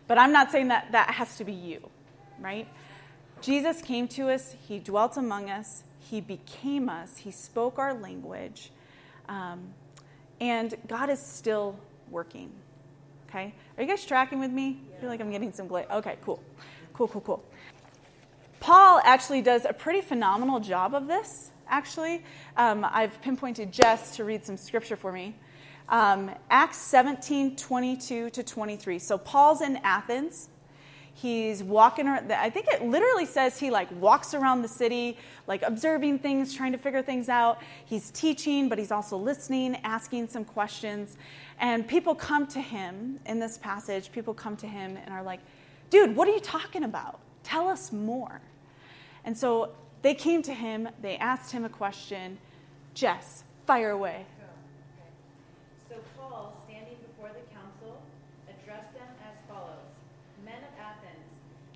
But 0.06 0.18
I'm 0.18 0.32
not 0.32 0.50
saying 0.50 0.68
that 0.68 0.92
that 0.92 1.10
has 1.10 1.36
to 1.38 1.44
be 1.44 1.52
you, 1.52 1.88
right? 2.38 2.68
Jesus 3.40 3.80
came 3.82 4.08
to 4.08 4.30
us, 4.30 4.54
He 4.66 4.78
dwelt 4.78 5.16
among 5.16 5.50
us, 5.50 5.82
he 6.10 6.20
became 6.20 6.88
us, 6.88 7.16
He 7.16 7.30
spoke 7.30 7.78
our 7.78 7.94
language, 7.94 8.70
um, 9.28 9.72
and 10.40 10.74
God 10.86 11.10
is 11.10 11.20
still 11.20 11.78
working. 12.10 12.50
Okay? 13.28 13.54
Are 13.76 13.82
you 13.82 13.88
guys 13.88 14.04
tracking 14.04 14.38
with 14.38 14.50
me? 14.50 14.80
I 14.96 15.00
feel 15.00 15.08
like 15.08 15.20
I'm 15.20 15.30
getting 15.30 15.52
some 15.52 15.66
glare. 15.66 15.86
Okay, 15.90 16.16
cool. 16.24 16.42
Cool, 16.92 17.08
cool, 17.08 17.20
cool. 17.22 17.44
Paul 18.60 19.00
actually 19.04 19.42
does 19.42 19.64
a 19.64 19.72
pretty 19.72 20.00
phenomenal 20.00 20.60
job 20.60 20.94
of 20.94 21.06
this, 21.06 21.50
actually. 21.68 22.22
Um, 22.56 22.86
I've 22.88 23.20
pinpointed 23.20 23.72
Jess 23.72 24.14
to 24.16 24.24
read 24.24 24.44
some 24.44 24.56
scripture 24.56 24.96
for 24.96 25.10
me. 25.10 25.34
Um, 25.88 26.30
Acts 26.50 26.78
17 26.78 27.56
22 27.56 28.30
to 28.30 28.42
23. 28.42 28.98
So 28.98 29.18
Paul's 29.18 29.60
in 29.60 29.76
Athens. 29.78 30.48
He's 31.16 31.62
walking 31.62 32.08
around. 32.08 32.30
I 32.32 32.50
think 32.50 32.66
it 32.68 32.82
literally 32.82 33.24
says 33.24 33.58
he 33.58 33.70
like 33.70 33.88
walks 34.00 34.34
around 34.34 34.62
the 34.62 34.68
city, 34.68 35.16
like 35.46 35.62
observing 35.62 36.18
things, 36.18 36.52
trying 36.52 36.72
to 36.72 36.78
figure 36.78 37.02
things 37.02 37.28
out. 37.28 37.62
He's 37.84 38.10
teaching, 38.10 38.68
but 38.68 38.78
he's 38.78 38.90
also 38.90 39.16
listening, 39.16 39.76
asking 39.84 40.28
some 40.28 40.44
questions. 40.44 41.16
And 41.60 41.86
people 41.86 42.16
come 42.16 42.48
to 42.48 42.60
him 42.60 43.20
in 43.26 43.38
this 43.38 43.58
passage, 43.58 44.10
people 44.10 44.34
come 44.34 44.56
to 44.56 44.66
him 44.66 44.96
and 44.96 45.14
are 45.14 45.22
like, 45.22 45.40
dude, 45.88 46.16
what 46.16 46.26
are 46.26 46.32
you 46.32 46.40
talking 46.40 46.82
about? 46.82 47.20
Tell 47.44 47.68
us 47.68 47.92
more. 47.92 48.40
And 49.24 49.38
so 49.38 49.70
they 50.02 50.14
came 50.14 50.42
to 50.42 50.52
him, 50.52 50.88
they 51.00 51.16
asked 51.16 51.52
him 51.52 51.64
a 51.64 51.68
question. 51.68 52.38
Jess, 52.92 53.44
fire 53.66 53.90
away. 53.90 54.26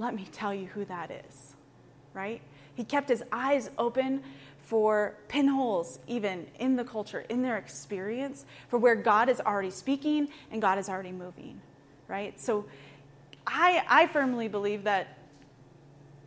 Let 0.00 0.14
me 0.14 0.26
tell 0.32 0.52
you 0.54 0.66
who 0.66 0.84
that 0.86 1.10
is." 1.10 1.54
Right? 2.12 2.40
He 2.74 2.84
kept 2.84 3.08
his 3.08 3.22
eyes 3.30 3.70
open 3.78 4.22
for 4.62 5.16
pinholes 5.28 5.98
even 6.06 6.46
in 6.58 6.76
the 6.76 6.84
culture, 6.84 7.20
in 7.28 7.42
their 7.42 7.56
experience, 7.56 8.44
for 8.68 8.78
where 8.78 8.94
God 8.94 9.28
is 9.28 9.40
already 9.40 9.70
speaking 9.70 10.28
and 10.50 10.60
God 10.60 10.78
is 10.78 10.88
already 10.88 11.12
moving. 11.12 11.60
Right? 12.08 12.40
So 12.40 12.64
I 13.46 13.84
I 13.88 14.06
firmly 14.06 14.48
believe 14.48 14.84
that 14.84 15.16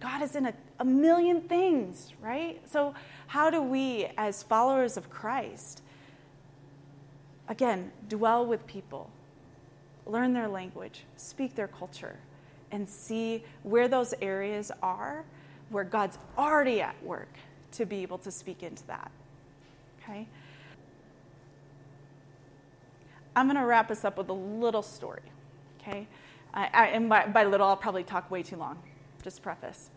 God 0.03 0.21
is 0.21 0.35
in 0.35 0.45
a, 0.47 0.53
a 0.79 0.85
million 0.85 1.39
things, 1.39 2.11
right? 2.21 2.61
So, 2.69 2.93
how 3.27 3.49
do 3.49 3.61
we, 3.61 4.09
as 4.17 4.43
followers 4.43 4.97
of 4.97 5.09
Christ, 5.09 5.81
again, 7.47 7.89
dwell 8.09 8.45
with 8.45 8.67
people, 8.67 9.09
learn 10.05 10.33
their 10.33 10.49
language, 10.49 11.05
speak 11.15 11.55
their 11.55 11.69
culture, 11.69 12.17
and 12.73 12.89
see 12.89 13.43
where 13.61 13.87
those 13.87 14.13
areas 14.21 14.71
are 14.81 15.23
where 15.69 15.85
God's 15.85 16.17
already 16.37 16.81
at 16.81 17.01
work 17.03 17.29
to 17.71 17.85
be 17.85 18.01
able 18.01 18.17
to 18.17 18.31
speak 18.31 18.63
into 18.63 18.85
that? 18.87 19.11
Okay? 20.01 20.27
I'm 23.35 23.47
going 23.47 23.57
to 23.57 23.65
wrap 23.65 23.89
us 23.89 24.03
up 24.03 24.17
with 24.17 24.29
a 24.29 24.33
little 24.33 24.81
story, 24.81 25.21
okay? 25.79 26.07
I, 26.53 26.69
I, 26.73 26.85
and 26.87 27.09
by, 27.09 27.25
by 27.27 27.45
little, 27.45 27.67
I'll 27.67 27.77
probably 27.77 28.03
talk 28.03 28.29
way 28.29 28.43
too 28.43 28.57
long 28.57 28.77
just 29.23 29.41
preface. 29.41 29.89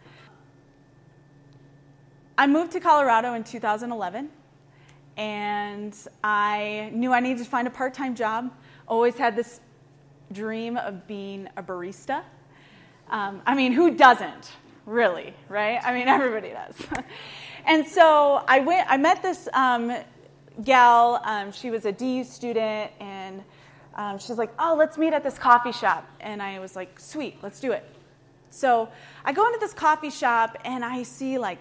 I 2.38 2.46
moved 2.46 2.72
to 2.72 2.80
Colorado 2.80 3.34
in 3.34 3.42
2011, 3.42 4.28
and 5.16 5.96
I 6.22 6.90
knew 6.92 7.12
I 7.12 7.20
needed 7.20 7.42
to 7.42 7.50
find 7.50 7.66
a 7.66 7.70
part 7.70 7.92
time 7.92 8.14
job. 8.14 8.52
Always 8.86 9.16
had 9.16 9.34
this 9.34 9.60
dream 10.32 10.76
of 10.76 11.06
being 11.06 11.48
a 11.56 11.62
barista. 11.62 12.22
Um, 13.08 13.42
I 13.46 13.54
mean, 13.54 13.72
who 13.72 13.94
doesn't, 13.96 14.52
really, 14.84 15.34
right? 15.48 15.80
I 15.82 15.94
mean, 15.94 16.08
everybody 16.08 16.50
does. 16.50 16.74
and 17.66 17.86
so 17.86 18.44
I 18.48 18.60
went, 18.60 18.90
I 18.90 18.96
met 18.96 19.22
this 19.22 19.48
um, 19.52 19.96
gal. 20.64 21.20
Um, 21.24 21.52
she 21.52 21.70
was 21.70 21.84
a 21.84 21.92
DU 21.92 22.24
student, 22.24 22.90
and 23.00 23.42
um, 23.94 24.18
she's 24.18 24.38
like, 24.38 24.52
oh, 24.58 24.74
let's 24.76 24.98
meet 24.98 25.12
at 25.12 25.22
this 25.22 25.38
coffee 25.38 25.72
shop. 25.72 26.08
And 26.20 26.42
I 26.42 26.58
was 26.58 26.76
like, 26.76 27.00
sweet, 27.00 27.38
let's 27.42 27.60
do 27.60 27.72
it. 27.72 27.84
So 28.50 28.88
I 29.24 29.32
go 29.32 29.46
into 29.46 29.58
this 29.58 29.74
coffee 29.74 30.10
shop 30.10 30.56
and 30.64 30.84
I 30.84 31.02
see 31.02 31.36
like 31.36 31.58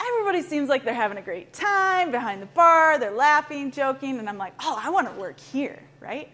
everybody 0.00 0.42
seems 0.42 0.68
like 0.68 0.84
they're 0.84 0.94
having 0.94 1.18
a 1.18 1.22
great 1.22 1.52
time 1.52 2.10
behind 2.10 2.42
the 2.42 2.46
bar, 2.46 2.98
they're 2.98 3.10
laughing, 3.10 3.70
joking, 3.70 4.18
and 4.18 4.28
I'm 4.28 4.38
like, 4.38 4.52
oh, 4.60 4.80
I 4.80 4.90
want 4.90 5.12
to 5.12 5.18
work 5.18 5.40
here, 5.40 5.82
right? 6.00 6.30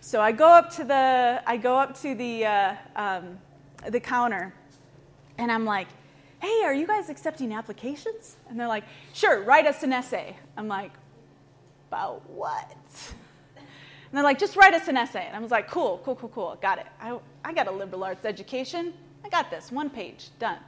So 0.00 0.20
I 0.20 0.32
go 0.32 0.46
up 0.48 0.74
to 0.76 0.84
the 0.84 1.42
I 1.46 1.56
go 1.56 1.76
up 1.76 1.98
to 2.00 2.14
the 2.14 2.46
uh, 2.46 2.74
um, 2.96 3.38
the 3.88 4.00
counter, 4.00 4.52
And 5.38 5.52
I'm 5.52 5.64
like, 5.64 5.88
hey, 6.40 6.62
are 6.64 6.74
you 6.74 6.86
guys 6.86 7.08
accepting 7.08 7.52
applications? 7.52 8.36
And 8.48 8.58
they're 8.58 8.68
like, 8.68 8.84
sure, 9.12 9.42
write 9.42 9.66
us 9.66 9.82
an 9.82 9.92
essay. 9.92 10.36
I'm 10.56 10.68
like, 10.68 10.92
about 11.88 12.28
what? 12.30 12.76
And 13.56 14.12
they're 14.12 14.22
like, 14.22 14.38
just 14.38 14.56
write 14.56 14.74
us 14.74 14.88
an 14.88 14.96
essay. 14.96 15.24
And 15.26 15.36
I 15.36 15.40
was 15.40 15.50
like, 15.50 15.68
cool, 15.68 16.00
cool, 16.04 16.14
cool, 16.14 16.28
cool, 16.28 16.58
got 16.62 16.78
it. 16.78 16.86
I, 17.00 17.18
I 17.44 17.52
got 17.52 17.66
a 17.66 17.72
liberal 17.72 18.04
arts 18.04 18.24
education. 18.24 18.94
I 19.24 19.28
got 19.28 19.50
this, 19.50 19.72
one 19.72 19.90
page, 19.90 20.30
done. 20.38 20.58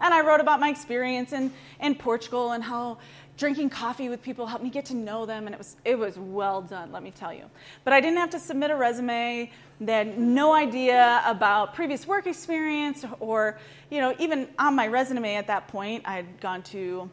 And 0.00 0.12
I 0.12 0.20
wrote 0.20 0.40
about 0.40 0.60
my 0.60 0.70
experience 0.70 1.32
in, 1.32 1.52
in 1.80 1.94
Portugal 1.94 2.52
and 2.52 2.62
how 2.62 2.98
drinking 3.36 3.70
coffee 3.70 4.08
with 4.08 4.22
people 4.22 4.46
helped 4.46 4.64
me 4.64 4.70
get 4.70 4.86
to 4.86 4.94
know 4.94 5.26
them, 5.26 5.46
and 5.46 5.54
it 5.54 5.58
was, 5.58 5.76
it 5.84 5.98
was 5.98 6.16
well 6.16 6.62
done, 6.62 6.90
let 6.90 7.02
me 7.02 7.10
tell 7.10 7.32
you. 7.32 7.44
But 7.84 7.92
I 7.92 8.00
didn't 8.00 8.18
have 8.18 8.30
to 8.30 8.38
submit 8.38 8.70
a 8.70 8.76
resume. 8.76 9.50
They 9.78 9.92
had 9.92 10.18
no 10.18 10.54
idea 10.54 11.22
about 11.26 11.74
previous 11.74 12.06
work 12.06 12.26
experience, 12.26 13.04
or, 13.20 13.58
you 13.90 14.00
know, 14.00 14.14
even 14.18 14.48
on 14.58 14.74
my 14.74 14.86
resume 14.86 15.34
at 15.34 15.46
that 15.48 15.68
point, 15.68 16.02
I 16.06 16.16
had 16.16 16.40
gone 16.40 16.62
to 16.64 17.10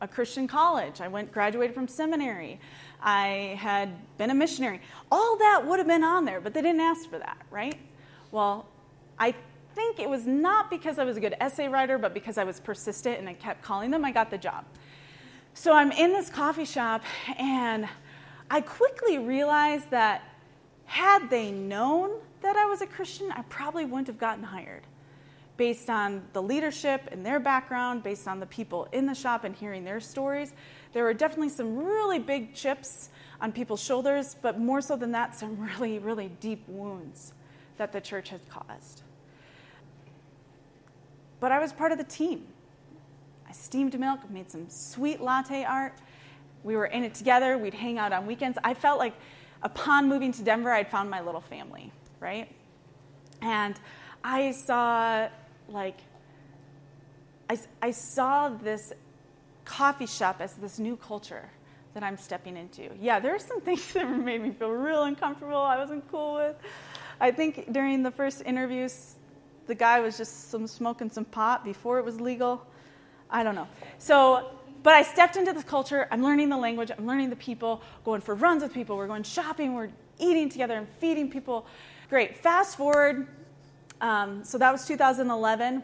a 0.00 0.06
Christian 0.06 0.46
college. 0.46 1.00
I 1.00 1.08
went, 1.08 1.32
graduated 1.32 1.74
from 1.74 1.88
seminary. 1.88 2.60
I 3.02 3.58
had 3.58 3.90
been 4.16 4.30
a 4.30 4.34
missionary. 4.34 4.80
All 5.10 5.36
that 5.38 5.66
would 5.66 5.78
have 5.78 5.88
been 5.88 6.04
on 6.04 6.24
there, 6.24 6.40
but 6.40 6.54
they 6.54 6.62
didn't 6.62 6.80
ask 6.80 7.08
for 7.08 7.18
that, 7.18 7.38
right? 7.50 7.76
Well, 8.30 8.66
I 9.18 9.34
think 9.74 9.98
it 9.98 10.08
was 10.08 10.26
not 10.26 10.70
because 10.70 10.98
I 10.98 11.04
was 11.04 11.16
a 11.16 11.20
good 11.20 11.34
essay 11.40 11.68
writer, 11.68 11.98
but 11.98 12.14
because 12.14 12.38
I 12.38 12.44
was 12.44 12.60
persistent 12.60 13.18
and 13.18 13.28
I 13.28 13.34
kept 13.34 13.62
calling 13.62 13.90
them, 13.90 14.04
I 14.04 14.12
got 14.12 14.30
the 14.30 14.38
job. 14.38 14.64
So 15.54 15.72
I'm 15.72 15.92
in 15.92 16.12
this 16.12 16.30
coffee 16.30 16.64
shop, 16.64 17.02
and 17.38 17.88
I 18.50 18.60
quickly 18.60 19.18
realized 19.18 19.90
that 19.90 20.22
had 20.84 21.30
they 21.30 21.52
known 21.52 22.10
that 22.42 22.56
I 22.56 22.66
was 22.66 22.82
a 22.82 22.86
Christian, 22.86 23.30
I 23.30 23.42
probably 23.42 23.84
wouldn't 23.84 24.08
have 24.08 24.18
gotten 24.18 24.42
hired. 24.42 24.82
Based 25.56 25.88
on 25.88 26.22
the 26.32 26.42
leadership 26.42 27.02
and 27.12 27.24
their 27.24 27.38
background, 27.38 28.02
based 28.02 28.26
on 28.26 28.40
the 28.40 28.46
people 28.46 28.88
in 28.90 29.06
the 29.06 29.14
shop 29.14 29.44
and 29.44 29.54
hearing 29.54 29.84
their 29.84 30.00
stories, 30.00 30.52
there 30.92 31.04
were 31.04 31.14
definitely 31.14 31.50
some 31.50 31.76
really 31.76 32.18
big 32.18 32.54
chips 32.54 33.10
on 33.40 33.52
people's 33.52 33.82
shoulders, 33.82 34.34
but 34.42 34.58
more 34.58 34.80
so 34.80 34.96
than 34.96 35.12
that, 35.12 35.36
some 35.36 35.56
really, 35.78 36.00
really 36.00 36.28
deep 36.40 36.68
wounds 36.68 37.32
that 37.76 37.92
the 37.92 38.00
church 38.00 38.30
has 38.30 38.40
caused. 38.48 39.03
But 41.44 41.52
I 41.52 41.58
was 41.58 41.74
part 41.74 41.92
of 41.92 41.98
the 41.98 42.04
team. 42.04 42.46
I 43.46 43.52
steamed 43.52 44.00
milk, 44.00 44.30
made 44.30 44.50
some 44.50 44.66
sweet 44.70 45.20
latte 45.20 45.62
art. 45.62 45.92
We 46.62 46.74
were 46.74 46.86
in 46.86 47.04
it 47.04 47.12
together. 47.12 47.58
We'd 47.58 47.74
hang 47.74 47.98
out 47.98 48.14
on 48.14 48.24
weekends. 48.24 48.56
I 48.64 48.72
felt 48.72 48.98
like 48.98 49.12
upon 49.62 50.08
moving 50.08 50.32
to 50.32 50.42
Denver, 50.42 50.72
I'd 50.72 50.90
found 50.90 51.10
my 51.10 51.20
little 51.20 51.42
family, 51.42 51.92
right? 52.18 52.48
And 53.42 53.78
I 54.24 54.52
saw, 54.52 55.28
like, 55.68 55.98
I, 57.50 57.58
I 57.82 57.90
saw 57.90 58.48
this 58.48 58.94
coffee 59.66 60.06
shop 60.06 60.36
as 60.40 60.54
this 60.54 60.78
new 60.78 60.96
culture 60.96 61.50
that 61.92 62.02
I'm 62.02 62.16
stepping 62.16 62.56
into. 62.56 62.88
Yeah, 62.98 63.20
there 63.20 63.34
are 63.34 63.38
some 63.38 63.60
things 63.60 63.86
that 63.92 64.08
made 64.08 64.40
me 64.40 64.52
feel 64.52 64.70
real 64.70 65.02
uncomfortable, 65.02 65.58
I 65.58 65.76
wasn't 65.76 66.10
cool 66.10 66.36
with. 66.36 66.56
I 67.20 67.32
think 67.32 67.70
during 67.70 68.02
the 68.02 68.10
first 68.10 68.42
interviews, 68.46 69.16
the 69.66 69.74
guy 69.74 70.00
was 70.00 70.16
just 70.16 70.50
some 70.50 70.66
smoking 70.66 71.10
some 71.10 71.24
pot 71.24 71.64
before 71.64 71.98
it 71.98 72.04
was 72.04 72.20
legal. 72.20 72.66
I 73.30 73.42
don't 73.42 73.54
know. 73.54 73.68
So, 73.98 74.50
but 74.82 74.94
I 74.94 75.02
stepped 75.02 75.36
into 75.36 75.52
this 75.52 75.64
culture. 75.64 76.06
I'm 76.10 76.22
learning 76.22 76.48
the 76.48 76.56
language. 76.56 76.90
I'm 76.96 77.06
learning 77.06 77.30
the 77.30 77.36
people. 77.36 77.82
Going 78.04 78.20
for 78.20 78.34
runs 78.34 78.62
with 78.62 78.72
people. 78.72 78.96
We're 78.96 79.06
going 79.06 79.22
shopping. 79.22 79.74
We're 79.74 79.90
eating 80.18 80.48
together 80.48 80.74
and 80.74 80.86
feeding 81.00 81.30
people. 81.30 81.66
Great. 82.10 82.36
Fast 82.36 82.76
forward. 82.76 83.26
Um, 84.00 84.44
so 84.44 84.58
that 84.58 84.70
was 84.70 84.86
2011. 84.86 85.82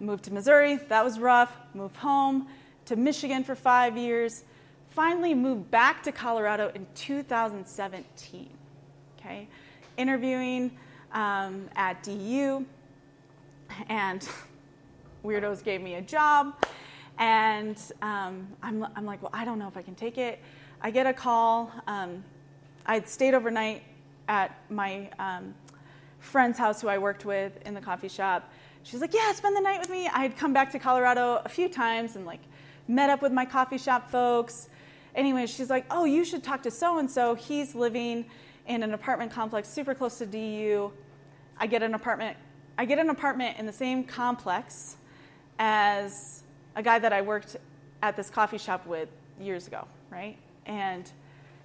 Moved 0.00 0.24
to 0.24 0.32
Missouri. 0.32 0.76
That 0.76 1.04
was 1.04 1.18
rough. 1.18 1.56
Moved 1.74 1.96
home 1.96 2.48
to 2.86 2.96
Michigan 2.96 3.44
for 3.44 3.54
five 3.54 3.96
years. 3.96 4.44
Finally 4.90 5.34
moved 5.34 5.70
back 5.70 6.02
to 6.02 6.12
Colorado 6.12 6.70
in 6.74 6.86
2017. 6.94 8.48
Okay, 9.18 9.48
interviewing 9.96 10.70
um, 11.12 11.68
at 11.76 12.02
DU, 12.02 12.64
and 13.88 14.28
weirdos 15.24 15.62
gave 15.62 15.80
me 15.80 15.94
a 15.94 16.02
job. 16.02 16.54
And 17.18 17.78
um, 18.02 18.46
I'm, 18.62 18.86
I'm 18.94 19.06
like, 19.06 19.22
well, 19.22 19.30
I 19.32 19.44
don't 19.44 19.58
know 19.58 19.68
if 19.68 19.76
I 19.76 19.82
can 19.82 19.94
take 19.94 20.18
it. 20.18 20.40
I 20.82 20.90
get 20.90 21.06
a 21.06 21.12
call. 21.12 21.72
Um, 21.86 22.22
I 22.84 22.94
had 22.94 23.08
stayed 23.08 23.34
overnight 23.34 23.82
at 24.28 24.58
my 24.70 25.10
um, 25.18 25.54
friend's 26.18 26.58
house 26.58 26.80
who 26.80 26.88
I 26.88 26.98
worked 26.98 27.24
with 27.24 27.58
in 27.66 27.74
the 27.74 27.80
coffee 27.80 28.08
shop. 28.08 28.50
She's 28.82 29.00
like, 29.00 29.14
yeah, 29.14 29.32
spend 29.32 29.56
the 29.56 29.60
night 29.60 29.80
with 29.80 29.90
me. 29.90 30.06
I 30.08 30.20
had 30.20 30.36
come 30.36 30.52
back 30.52 30.70
to 30.72 30.78
Colorado 30.78 31.40
a 31.44 31.48
few 31.48 31.68
times 31.68 32.16
and 32.16 32.24
like 32.24 32.40
met 32.86 33.10
up 33.10 33.22
with 33.22 33.32
my 33.32 33.44
coffee 33.44 33.78
shop 33.78 34.10
folks. 34.10 34.68
Anyway, 35.14 35.46
she's 35.46 35.70
like, 35.70 35.86
oh, 35.90 36.04
you 36.04 36.24
should 36.24 36.44
talk 36.44 36.62
to 36.62 36.70
so 36.70 36.98
and 36.98 37.10
so. 37.10 37.34
He's 37.34 37.74
living 37.74 38.26
in 38.66 38.82
an 38.82 38.94
apartment 38.94 39.32
complex 39.32 39.68
super 39.68 39.94
close 39.94 40.18
to 40.18 40.26
DU. 40.26 40.92
I 41.58 41.66
get 41.66 41.82
an 41.82 41.94
apartment. 41.94 42.36
I 42.78 42.84
get 42.84 42.98
an 42.98 43.10
apartment 43.10 43.58
in 43.58 43.66
the 43.66 43.72
same 43.72 44.04
complex 44.04 44.96
as 45.58 46.42
a 46.74 46.82
guy 46.82 46.98
that 46.98 47.12
I 47.12 47.22
worked 47.22 47.56
at 48.02 48.16
this 48.16 48.28
coffee 48.28 48.58
shop 48.58 48.86
with 48.86 49.08
years 49.40 49.66
ago, 49.66 49.86
right? 50.10 50.36
And 50.66 51.10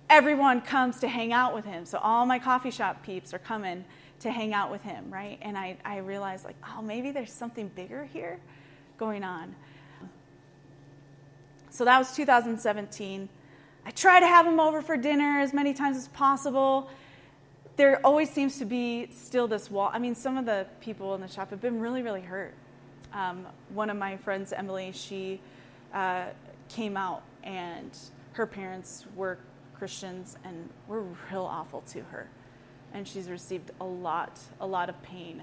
everyone 0.09 0.61
comes 0.61 0.99
to 1.01 1.07
hang 1.07 1.33
out 1.33 1.53
with 1.53 1.65
him. 1.65 1.85
So 1.85 1.97
all 1.97 2.25
my 2.25 2.39
coffee 2.39 2.71
shop 2.71 3.03
peeps 3.03 3.33
are 3.33 3.39
coming 3.39 3.83
to 4.19 4.31
hang 4.31 4.53
out 4.53 4.71
with 4.71 4.81
him, 4.83 5.11
right? 5.11 5.37
And 5.41 5.57
I, 5.57 5.77
I 5.83 5.97
realized, 5.97 6.45
like, 6.45 6.55
oh, 6.69 6.81
maybe 6.81 7.11
there's 7.11 7.31
something 7.31 7.67
bigger 7.69 8.05
here 8.05 8.39
going 8.97 9.23
on. 9.23 9.55
So 11.71 11.85
that 11.85 11.97
was 11.97 12.15
2017. 12.15 13.27
I 13.85 13.91
try 13.91 14.19
to 14.19 14.27
have 14.27 14.45
him 14.45 14.59
over 14.59 14.81
for 14.81 14.95
dinner 14.95 15.39
as 15.39 15.53
many 15.53 15.73
times 15.73 15.97
as 15.97 16.07
possible. 16.09 16.89
There 17.81 17.99
always 18.05 18.29
seems 18.29 18.59
to 18.59 18.65
be 18.65 19.07
still 19.09 19.47
this 19.47 19.71
wall. 19.71 19.89
I 19.91 19.97
mean, 19.97 20.13
some 20.13 20.37
of 20.37 20.45
the 20.45 20.67
people 20.81 21.15
in 21.15 21.21
the 21.21 21.27
shop 21.27 21.49
have 21.49 21.61
been 21.61 21.79
really, 21.79 22.03
really 22.03 22.21
hurt. 22.21 22.53
Um, 23.11 23.47
one 23.73 23.89
of 23.89 23.97
my 23.97 24.17
friends, 24.17 24.53
Emily, 24.53 24.91
she 24.91 25.41
uh, 25.91 26.25
came 26.69 26.95
out 26.95 27.23
and 27.43 27.89
her 28.33 28.45
parents 28.45 29.07
were 29.15 29.39
Christians 29.73 30.37
and 30.43 30.69
were 30.87 31.01
real 31.31 31.41
awful 31.41 31.81
to 31.87 32.03
her. 32.03 32.29
And 32.93 33.07
she's 33.07 33.31
received 33.31 33.71
a 33.81 33.85
lot, 33.85 34.39
a 34.59 34.67
lot 34.67 34.87
of 34.87 35.01
pain 35.01 35.41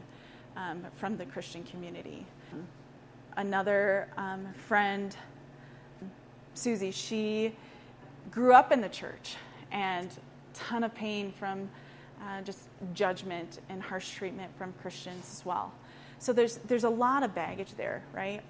um, 0.56 0.86
from 0.94 1.16
the 1.16 1.26
Christian 1.26 1.64
community. 1.64 2.24
Another 3.36 4.10
um, 4.16 4.46
friend, 4.54 5.16
Susie, 6.54 6.92
she 6.92 7.56
grew 8.30 8.52
up 8.52 8.70
in 8.70 8.80
the 8.80 8.88
church 8.88 9.34
and 9.72 10.08
ton 10.54 10.84
of 10.84 10.94
pain 10.94 11.32
from 11.32 11.68
uh, 12.22 12.42
just 12.42 12.68
judgment 12.94 13.60
and 13.68 13.82
harsh 13.82 14.10
treatment 14.10 14.50
from 14.56 14.72
Christians 14.80 15.28
as 15.32 15.44
well. 15.44 15.72
So 16.18 16.32
there's 16.32 16.56
there's 16.58 16.84
a 16.84 16.90
lot 16.90 17.22
of 17.22 17.34
baggage 17.34 17.74
there, 17.76 18.02
right? 18.12 18.42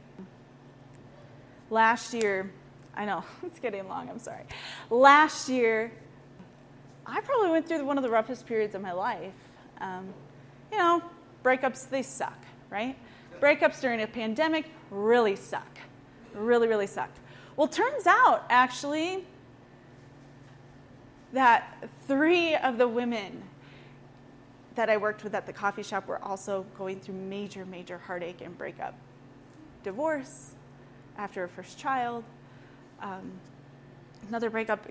Last 1.71 2.15
year, 2.15 2.51
I 2.95 3.05
know 3.05 3.25
it's 3.45 3.59
getting 3.59 3.87
long. 3.89 4.09
I'm 4.09 4.19
sorry. 4.19 4.45
Last 4.91 5.49
year, 5.49 5.93
I 7.07 7.21
probably 7.21 7.51
went 7.51 7.69
through 7.69 7.85
one 7.85 7.99
of 7.99 8.05
the 8.05 8.11
roughest 8.11 8.47
periods 8.47 8.75
of 8.75 8.81
my 8.81 8.93
life. 8.93 9.33
Um, 9.81 10.13
you 10.73 10.79
know, 10.79 11.03
breakups 11.45 11.89
they 11.89 12.03
suck, 12.03 12.39
right? 12.71 12.97
Breakups 13.41 13.81
during 13.81 14.03
a 14.03 14.07
pandemic 14.07 14.67
really 14.91 15.37
suck, 15.37 15.79
really 16.35 16.69
really 16.69 16.87
suck. 16.87 17.11
Well, 17.57 17.69
turns 17.69 18.07
out 18.07 18.47
actually 18.49 19.27
that 21.33 21.89
three 22.07 22.55
of 22.57 22.79
the 22.79 22.89
women 22.89 23.43
that 24.79 24.89
I 24.89 24.97
worked 24.97 25.25
with 25.25 25.35
at 25.35 25.45
the 25.45 25.53
coffee 25.53 25.83
shop 25.83 26.07
were 26.07 26.23
also 26.23 26.65
going 26.79 27.01
through 27.01 27.17
major, 27.17 27.67
major 27.67 27.99
heartache 27.99 28.43
and 28.43 28.57
breakup. 28.57 28.95
Divorce 29.83 30.53
after 31.17 31.43
a 31.43 31.49
first 31.49 31.81
child, 31.81 32.23
um, 33.03 33.33
another 34.29 34.51
breakup. 34.51 34.87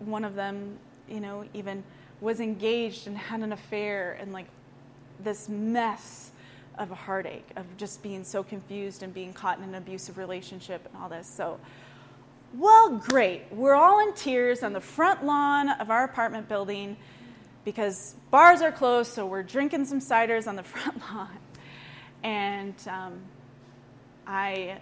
One 0.00 0.26
of 0.26 0.34
them, 0.34 0.78
you 1.08 1.20
know, 1.20 1.46
even 1.54 1.82
was 2.20 2.40
engaged 2.40 3.06
and 3.06 3.16
had 3.16 3.40
an 3.40 3.54
affair 3.54 4.18
and 4.20 4.30
like 4.30 4.44
this 5.20 5.48
mess 5.48 6.32
of 6.76 6.90
a 6.90 6.94
heartache 6.94 7.48
of 7.56 7.64
just 7.78 8.02
being 8.02 8.24
so 8.24 8.42
confused 8.42 9.02
and 9.02 9.14
being 9.14 9.32
caught 9.32 9.56
in 9.56 9.64
an 9.64 9.74
abusive 9.74 10.18
relationship 10.18 10.86
and 10.92 11.02
all 11.02 11.08
this. 11.08 11.26
So, 11.26 11.58
well, 12.58 12.90
great. 12.90 13.44
We're 13.50 13.74
all 13.74 14.06
in 14.06 14.12
tears 14.12 14.62
on 14.62 14.74
the 14.74 14.82
front 14.82 15.24
lawn 15.24 15.70
of 15.70 15.90
our 15.90 16.04
apartment 16.04 16.46
building 16.46 16.98
because 17.64 18.14
bars 18.30 18.62
are 18.62 18.72
closed, 18.72 19.12
so 19.12 19.26
we're 19.26 19.42
drinking 19.42 19.84
some 19.84 20.00
ciders 20.00 20.46
on 20.46 20.56
the 20.56 20.62
front 20.64 21.00
lawn. 21.00 21.38
And 22.22 22.74
um, 22.88 23.20
I, 24.26 24.78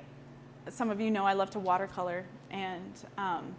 some 0.68 0.90
of 0.90 1.00
you 1.00 1.10
know 1.10 1.24
I 1.24 1.34
love 1.34 1.50
to 1.50 1.58
watercolor, 1.58 2.24
and 2.50 2.92
um, 3.16 3.54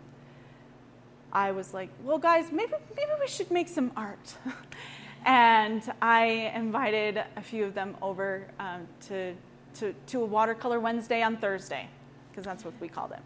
I 1.31 1.51
was 1.51 1.73
like, 1.73 1.89
well, 2.03 2.17
guys, 2.17 2.51
maybe, 2.51 2.73
maybe 2.95 3.11
we 3.19 3.27
should 3.27 3.51
make 3.51 3.67
some 3.67 3.91
art. 3.95 4.35
and 5.25 5.81
I 6.01 6.51
invited 6.55 7.23
a 7.35 7.41
few 7.41 7.65
of 7.65 7.73
them 7.73 7.95
over 8.01 8.47
um, 8.59 8.87
to, 9.07 9.35
to, 9.75 9.93
to 10.07 10.21
a 10.21 10.25
watercolor 10.25 10.79
Wednesday 10.79 11.21
on 11.21 11.37
Thursday, 11.37 11.87
because 12.31 12.45
that's 12.45 12.65
what 12.65 12.73
we 12.81 12.87
called 12.87 13.11
it. 13.11 13.19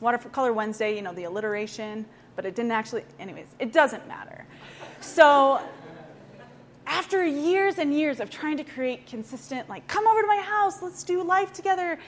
Watercolor 0.00 0.52
Wednesday, 0.52 0.96
you 0.96 1.02
know, 1.02 1.14
the 1.14 1.24
alliteration, 1.24 2.04
but 2.34 2.44
it 2.44 2.54
didn't 2.56 2.72
actually, 2.72 3.04
anyways, 3.20 3.46
it 3.58 3.72
doesn't 3.72 4.06
matter. 4.08 4.44
So 5.04 5.60
after 6.86 7.24
years 7.24 7.78
and 7.78 7.94
years 7.94 8.20
of 8.20 8.30
trying 8.30 8.56
to 8.56 8.64
create 8.64 9.06
consistent, 9.06 9.68
like, 9.68 9.86
come 9.86 10.06
over 10.06 10.22
to 10.22 10.26
my 10.26 10.40
house, 10.40 10.82
let's 10.82 11.04
do 11.04 11.22
life 11.22 11.52
together, 11.52 11.98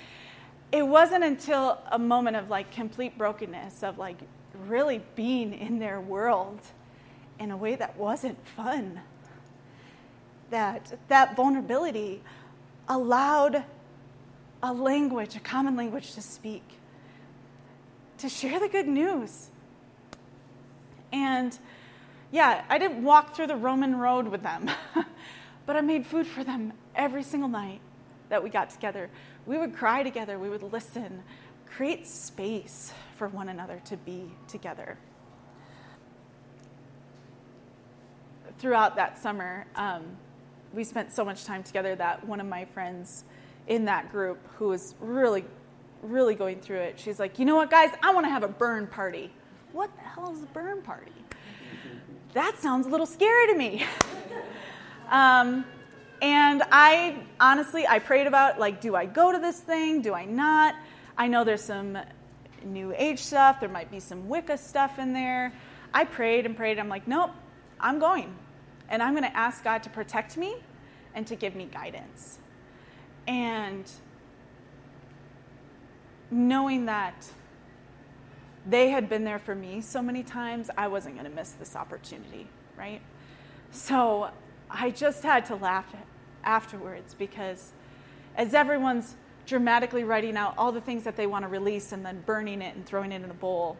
it 0.73 0.83
wasn't 0.83 1.23
until 1.23 1.79
a 1.93 1.99
moment 1.99 2.37
of 2.37 2.51
like 2.51 2.73
complete 2.73 3.17
brokenness, 3.17 3.83
of 3.83 3.99
like 3.99 4.17
really 4.67 5.03
being 5.15 5.53
in 5.53 5.79
their 5.79 6.01
world 6.01 6.59
in 7.39 7.51
a 7.51 7.57
way 7.57 7.77
that 7.77 7.97
wasn't 7.97 8.37
fun, 8.49 9.01
that 10.51 10.99
that 11.09 11.37
vulnerability 11.37 12.23
allowed 12.89 13.63
a 14.63 14.73
language, 14.73 15.37
a 15.37 15.41
common 15.41 15.77
language 15.77 16.15
to 16.15 16.23
speak, 16.23 16.65
to 18.19 18.29
share 18.29 18.59
the 18.59 18.69
good 18.69 18.89
news. 18.89 19.51
And 21.13 21.57
yeah, 22.37 22.65
I 22.69 22.77
didn't 22.77 23.03
walk 23.03 23.35
through 23.35 23.47
the 23.47 23.57
Roman 23.57 23.97
road 23.97 24.29
with 24.29 24.43
them, 24.43 24.71
but 25.67 25.75
I 25.75 25.81
made 25.81 26.05
food 26.05 26.27
for 26.27 26.45
them 26.45 26.75
every 26.95 27.23
single 27.23 27.49
night 27.49 27.81
that 28.29 28.43
we 28.43 28.51
got 28.51 28.69
together. 28.69 29.09
We 29.47 29.57
would 29.57 29.75
cry 29.75 30.03
together, 30.03 30.39
we 30.39 30.51
would 30.51 30.63
listen, 30.63 31.23
create 31.65 32.07
space 32.07 32.93
for 33.17 33.29
one 33.29 33.49
another 33.49 33.81
to 33.87 33.97
be 33.97 34.31
together. 34.49 34.99
Throughout 38.59 38.97
that 38.97 39.19
summer, 39.19 39.65
um, 39.75 40.05
we 40.75 40.85
spent 40.85 41.15
so 41.15 41.25
much 41.25 41.47
time 41.47 41.63
together 41.63 41.97
that 41.97 42.27
one 42.27 42.41
of 42.41 42.47
my 42.47 42.67
friends 42.67 43.25
in 43.67 43.87
that 43.87 44.13
group, 44.13 44.47
who 44.59 44.69
was 44.69 44.95
really, 45.01 45.45
really 46.03 46.35
going 46.35 46.61
through 46.61 46.81
it, 46.81 47.01
she's 47.01 47.19
like, 47.19 47.39
You 47.39 47.47
know 47.47 47.57
what, 47.57 47.71
guys? 47.71 47.93
I 48.03 48.13
want 48.13 48.27
to 48.27 48.31
have 48.31 48.43
a 48.43 48.49
burn 48.49 48.89
party. 48.89 49.33
What 49.73 49.91
the 49.97 50.03
hell 50.03 50.35
is 50.35 50.43
a 50.43 50.47
burn 50.47 50.83
party? 50.83 51.13
That 52.37 52.59
sounds 52.59 52.87
a 52.87 52.91
little 52.91 53.07
scary 53.07 53.47
to 53.47 53.55
me. 53.55 53.83
um, 55.09 55.65
and 56.21 56.63
I 56.71 57.17
honestly, 57.41 57.87
I 57.87 57.99
prayed 57.99 58.27
about 58.27 58.61
like, 58.61 58.79
do 58.79 58.95
I 58.95 59.07
go 59.07 59.33
to 59.33 59.39
this 59.39 59.61
thing? 59.61 60.03
Do 60.03 60.13
I 60.13 60.27
not? 60.27 60.75
I 61.17 61.29
know 61.29 61.45
there's 61.45 61.63
some 61.63 61.97
new 62.63 62.93
age 62.95 63.21
stuff. 63.21 63.59
There 63.59 63.71
might 63.71 63.91
be 63.91 64.01
some 64.01 64.29
Wicca 64.29 64.59
stuff 64.59 64.99
in 64.99 65.15
there. 65.15 65.51
I 65.95 66.05
prayed 66.05 66.45
and 66.45 66.55
prayed. 66.55 66.79
I'm 66.79 66.91
like, 66.91 67.09
nope, 67.09 67.31
I'm 67.81 67.99
going. 67.99 68.37
And 68.91 69.03
I'm 69.03 69.15
going 69.15 69.25
to 69.25 69.35
ask 69.35 69.65
God 69.65 69.83
to 69.85 69.89
protect 69.89 70.37
me 70.37 70.57
and 71.15 71.27
to 71.29 71.37
give 71.37 71.55
me 71.55 71.71
guidance. 71.73 72.39
And 73.27 73.91
knowing 76.31 76.85
that 76.85 77.27
they 78.67 78.91
had 78.91 79.09
been 79.09 79.25
there 79.25 79.39
for 79.39 79.55
me 79.55 79.81
so 79.81 80.03
many 80.03 80.23
times, 80.23 80.71
I 80.77 80.89
wasn't 80.89 81.15
going 81.15 81.29
to 81.29 81.35
miss 81.35 81.53
this 81.53 81.77
opportunity, 81.77 82.49
right? 82.77 83.01
So 83.71 84.31
I 84.71 84.91
just 84.91 85.23
had 85.23 85.45
to 85.47 85.57
laugh 85.57 85.95
afterwards 86.43 87.15
because 87.15 87.73
as 88.37 88.55
everyone's 88.55 89.17
dramatically 89.47 90.03
writing 90.03 90.37
out 90.37 90.55
all 90.59 90.73
the 90.73 90.81
things 90.81 91.05
that 91.05 91.17
they 91.17 91.27
want 91.27 91.45
to 91.45 91.49
release 91.49 91.93
and 91.93 92.05
then 92.05 92.23
burning 92.27 92.61
it 92.61 92.75
and 92.75 92.85
throwing 92.85 93.13
it 93.13 93.23
in 93.23 93.31
a 93.31 93.35
bowl, 93.35 93.77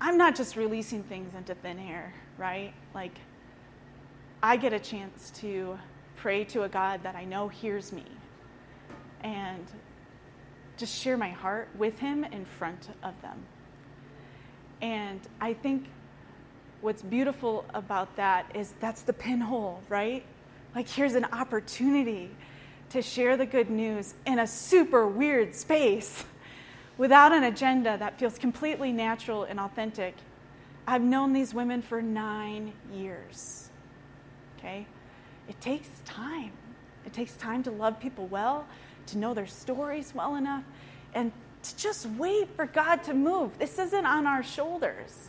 I'm 0.00 0.16
not 0.16 0.34
just 0.34 0.56
releasing 0.56 1.02
things 1.02 1.34
into 1.34 1.54
thin 1.54 1.78
air, 1.78 2.14
right? 2.38 2.72
Like, 2.94 3.18
I 4.42 4.56
get 4.56 4.72
a 4.72 4.78
chance 4.78 5.30
to 5.36 5.78
pray 6.16 6.44
to 6.44 6.62
a 6.62 6.68
God 6.68 7.02
that 7.02 7.14
I 7.14 7.24
know 7.24 7.48
hears 7.48 7.92
me 7.92 8.04
and 9.22 9.66
just 10.76 11.00
share 11.00 11.16
my 11.16 11.30
heart 11.30 11.68
with 11.76 11.98
Him 11.98 12.24
in 12.24 12.44
front 12.44 12.88
of 13.02 13.20
them. 13.22 13.44
And 14.80 15.20
I 15.40 15.54
think 15.54 15.86
what's 16.80 17.02
beautiful 17.02 17.64
about 17.72 18.16
that 18.16 18.50
is 18.54 18.74
that's 18.80 19.02
the 19.02 19.12
pinhole, 19.12 19.82
right? 19.88 20.24
Like, 20.74 20.88
here's 20.88 21.14
an 21.14 21.24
opportunity 21.26 22.30
to 22.90 23.00
share 23.00 23.36
the 23.36 23.46
good 23.46 23.70
news 23.70 24.14
in 24.26 24.38
a 24.38 24.46
super 24.46 25.06
weird 25.06 25.54
space 25.54 26.24
without 26.98 27.32
an 27.32 27.44
agenda 27.44 27.96
that 27.98 28.18
feels 28.18 28.38
completely 28.38 28.92
natural 28.92 29.44
and 29.44 29.58
authentic. 29.58 30.14
I've 30.86 31.02
known 31.02 31.32
these 31.32 31.54
women 31.54 31.80
for 31.80 32.02
nine 32.02 32.72
years. 32.92 33.70
Okay? 34.58 34.86
It 35.48 35.60
takes 35.60 35.88
time. 36.04 36.52
It 37.06 37.12
takes 37.12 37.34
time 37.36 37.62
to 37.64 37.70
love 37.70 38.00
people 38.00 38.26
well, 38.26 38.66
to 39.08 39.18
know 39.18 39.34
their 39.34 39.46
stories 39.46 40.14
well 40.14 40.36
enough, 40.36 40.64
and 41.14 41.32
to 41.62 41.76
just 41.76 42.06
wait 42.06 42.48
for 42.56 42.66
God 42.66 43.02
to 43.04 43.14
move. 43.14 43.58
This 43.58 43.78
isn't 43.78 44.06
on 44.06 44.26
our 44.26 44.42
shoulders. 44.42 45.28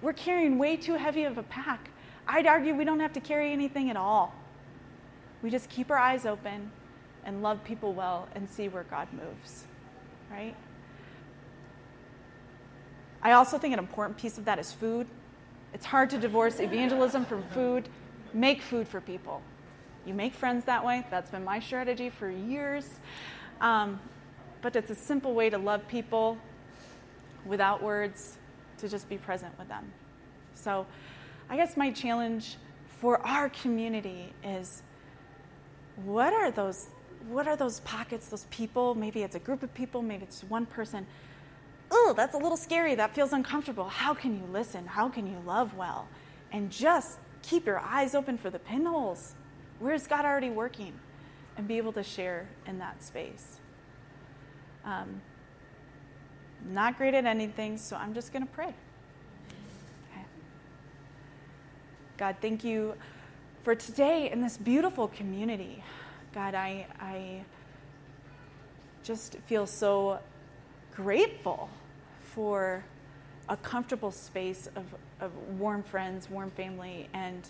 We're 0.00 0.12
carrying 0.12 0.58
way 0.58 0.76
too 0.76 0.94
heavy 0.94 1.24
of 1.24 1.38
a 1.38 1.42
pack. 1.44 1.90
I'd 2.26 2.46
argue 2.46 2.74
we 2.74 2.84
don't 2.84 3.00
have 3.00 3.12
to 3.14 3.20
carry 3.20 3.52
anything 3.52 3.90
at 3.90 3.96
all. 3.96 4.34
We 5.42 5.50
just 5.50 5.68
keep 5.68 5.90
our 5.90 5.98
eyes 5.98 6.24
open 6.24 6.70
and 7.24 7.42
love 7.42 7.62
people 7.64 7.92
well 7.92 8.28
and 8.34 8.48
see 8.48 8.68
where 8.68 8.84
God 8.84 9.08
moves, 9.12 9.64
right? 10.30 10.54
I 13.22 13.32
also 13.32 13.58
think 13.58 13.72
an 13.72 13.78
important 13.78 14.18
piece 14.18 14.38
of 14.38 14.44
that 14.44 14.58
is 14.58 14.72
food. 14.72 15.06
It's 15.72 15.86
hard 15.86 16.10
to 16.10 16.18
divorce 16.18 16.60
evangelism 16.60 17.24
from 17.24 17.42
food. 17.54 17.88
Make 18.32 18.62
food 18.62 18.86
for 18.86 19.00
people. 19.00 19.42
You 20.06 20.14
make 20.14 20.34
friends 20.34 20.64
that 20.66 20.84
way. 20.84 21.06
That's 21.10 21.30
been 21.30 21.44
my 21.44 21.60
strategy 21.60 22.10
for 22.10 22.30
years. 22.30 22.88
Um, 23.60 24.00
but 24.62 24.76
it's 24.76 24.90
a 24.90 24.94
simple 24.94 25.34
way 25.34 25.50
to 25.50 25.58
love 25.58 25.86
people 25.88 26.38
without 27.44 27.82
words, 27.82 28.38
to 28.78 28.88
just 28.88 29.08
be 29.08 29.18
present 29.18 29.56
with 29.58 29.68
them. 29.68 29.92
So 30.54 30.86
I 31.48 31.56
guess 31.56 31.76
my 31.76 31.90
challenge 31.90 32.56
for 33.00 33.20
our 33.26 33.48
community 33.50 34.32
is 34.42 34.82
what 36.04 36.32
are 36.32 36.50
those 36.50 36.88
what 37.28 37.48
are 37.48 37.56
those 37.56 37.80
pockets, 37.80 38.28
those 38.28 38.44
people? 38.50 38.94
Maybe 38.94 39.22
it's 39.22 39.34
a 39.34 39.38
group 39.38 39.62
of 39.62 39.72
people, 39.72 40.02
maybe 40.02 40.24
it's 40.24 40.42
one 40.44 40.66
person. 40.66 41.06
Oh, 41.90 42.12
that's 42.16 42.34
a 42.34 42.38
little 42.38 42.56
scary. 42.56 42.94
That 42.94 43.14
feels 43.14 43.32
uncomfortable. 43.32 43.88
How 43.88 44.12
can 44.14 44.34
you 44.36 44.44
listen? 44.52 44.86
How 44.86 45.08
can 45.08 45.26
you 45.26 45.38
love 45.46 45.74
well? 45.74 46.08
And 46.52 46.70
just 46.70 47.18
keep 47.42 47.66
your 47.66 47.78
eyes 47.78 48.14
open 48.14 48.36
for 48.36 48.50
the 48.50 48.58
pinholes. 48.58 49.34
Where's 49.78 50.06
God 50.06 50.24
already 50.24 50.50
working? 50.50 50.92
And 51.56 51.68
be 51.68 51.78
able 51.78 51.92
to 51.92 52.02
share 52.02 52.48
in 52.66 52.78
that 52.78 53.02
space. 53.02 53.58
Um, 54.84 55.20
not 56.68 56.96
great 56.98 57.14
at 57.14 57.26
anything, 57.26 57.78
so 57.78 57.96
I'm 57.96 58.14
just 58.14 58.32
going 58.32 58.44
to 58.44 58.52
pray. 58.52 58.74
Okay. 60.12 60.24
God, 62.16 62.36
thank 62.40 62.64
you 62.64 62.94
for 63.62 63.74
today 63.74 64.30
in 64.30 64.40
this 64.40 64.56
beautiful 64.56 65.08
community. 65.08 65.82
God, 66.34 66.54
I, 66.54 66.86
I 67.00 67.44
just 69.02 69.36
feel 69.46 69.66
so 69.66 70.18
grateful 70.94 71.68
for 72.20 72.84
a 73.48 73.56
comfortable 73.56 74.10
space 74.10 74.68
of, 74.74 74.84
of 75.20 75.32
warm 75.58 75.82
friends, 75.82 76.28
warm 76.28 76.50
family. 76.50 77.08
And 77.12 77.48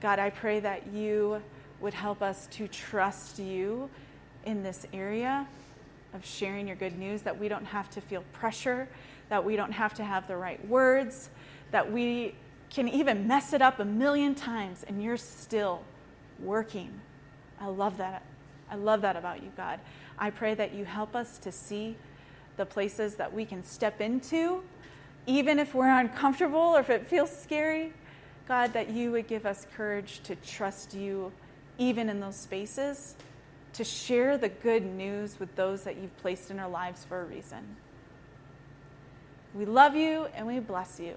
God, 0.00 0.18
I 0.18 0.30
pray 0.30 0.60
that 0.60 0.86
you 0.88 1.42
would 1.80 1.94
help 1.94 2.22
us 2.22 2.46
to 2.52 2.68
trust 2.68 3.38
you 3.38 3.88
in 4.44 4.62
this 4.62 4.86
area 4.92 5.46
of 6.12 6.24
sharing 6.24 6.66
your 6.66 6.76
good 6.76 6.98
news, 6.98 7.22
that 7.22 7.38
we 7.38 7.48
don't 7.48 7.64
have 7.64 7.90
to 7.90 8.00
feel 8.00 8.22
pressure, 8.32 8.88
that 9.28 9.44
we 9.44 9.56
don't 9.56 9.72
have 9.72 9.94
to 9.94 10.04
have 10.04 10.28
the 10.28 10.36
right 10.36 10.64
words, 10.68 11.30
that 11.70 11.90
we 11.90 12.34
can 12.70 12.88
even 12.88 13.26
mess 13.26 13.52
it 13.52 13.62
up 13.62 13.80
a 13.80 13.84
million 13.84 14.34
times 14.34 14.84
and 14.86 15.02
you're 15.02 15.16
still 15.16 15.82
working. 16.40 16.90
I 17.60 17.66
love 17.66 17.96
that. 17.98 18.22
I 18.70 18.76
love 18.76 19.02
that 19.02 19.16
about 19.16 19.42
you, 19.42 19.50
God. 19.56 19.80
I 20.18 20.30
pray 20.30 20.54
that 20.54 20.74
you 20.74 20.84
help 20.84 21.14
us 21.14 21.38
to 21.38 21.52
see 21.52 21.96
the 22.56 22.66
places 22.66 23.16
that 23.16 23.32
we 23.32 23.44
can 23.44 23.64
step 23.64 24.00
into, 24.00 24.62
even 25.26 25.58
if 25.58 25.74
we're 25.74 25.88
uncomfortable 25.88 26.58
or 26.58 26.80
if 26.80 26.90
it 26.90 27.06
feels 27.06 27.34
scary. 27.34 27.92
God, 28.46 28.72
that 28.74 28.90
you 28.90 29.10
would 29.12 29.26
give 29.26 29.46
us 29.46 29.66
courage 29.76 30.20
to 30.24 30.36
trust 30.36 30.94
you 30.94 31.32
even 31.78 32.08
in 32.08 32.20
those 32.20 32.36
spaces, 32.36 33.14
to 33.72 33.84
share 33.84 34.36
the 34.38 34.48
good 34.48 34.84
news 34.84 35.40
with 35.40 35.56
those 35.56 35.82
that 35.84 35.96
you've 35.96 36.16
placed 36.18 36.50
in 36.50 36.58
our 36.58 36.68
lives 36.68 37.04
for 37.04 37.22
a 37.22 37.24
reason. 37.24 37.76
We 39.54 39.64
love 39.64 39.96
you 39.96 40.26
and 40.34 40.46
we 40.46 40.60
bless 40.60 41.00
you. 41.00 41.14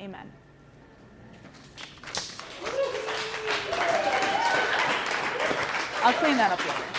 Amen. 0.00 0.32
I'll 6.00 6.12
clean 6.14 6.36
that 6.36 6.52
up 6.52 6.60
later. 6.60 6.98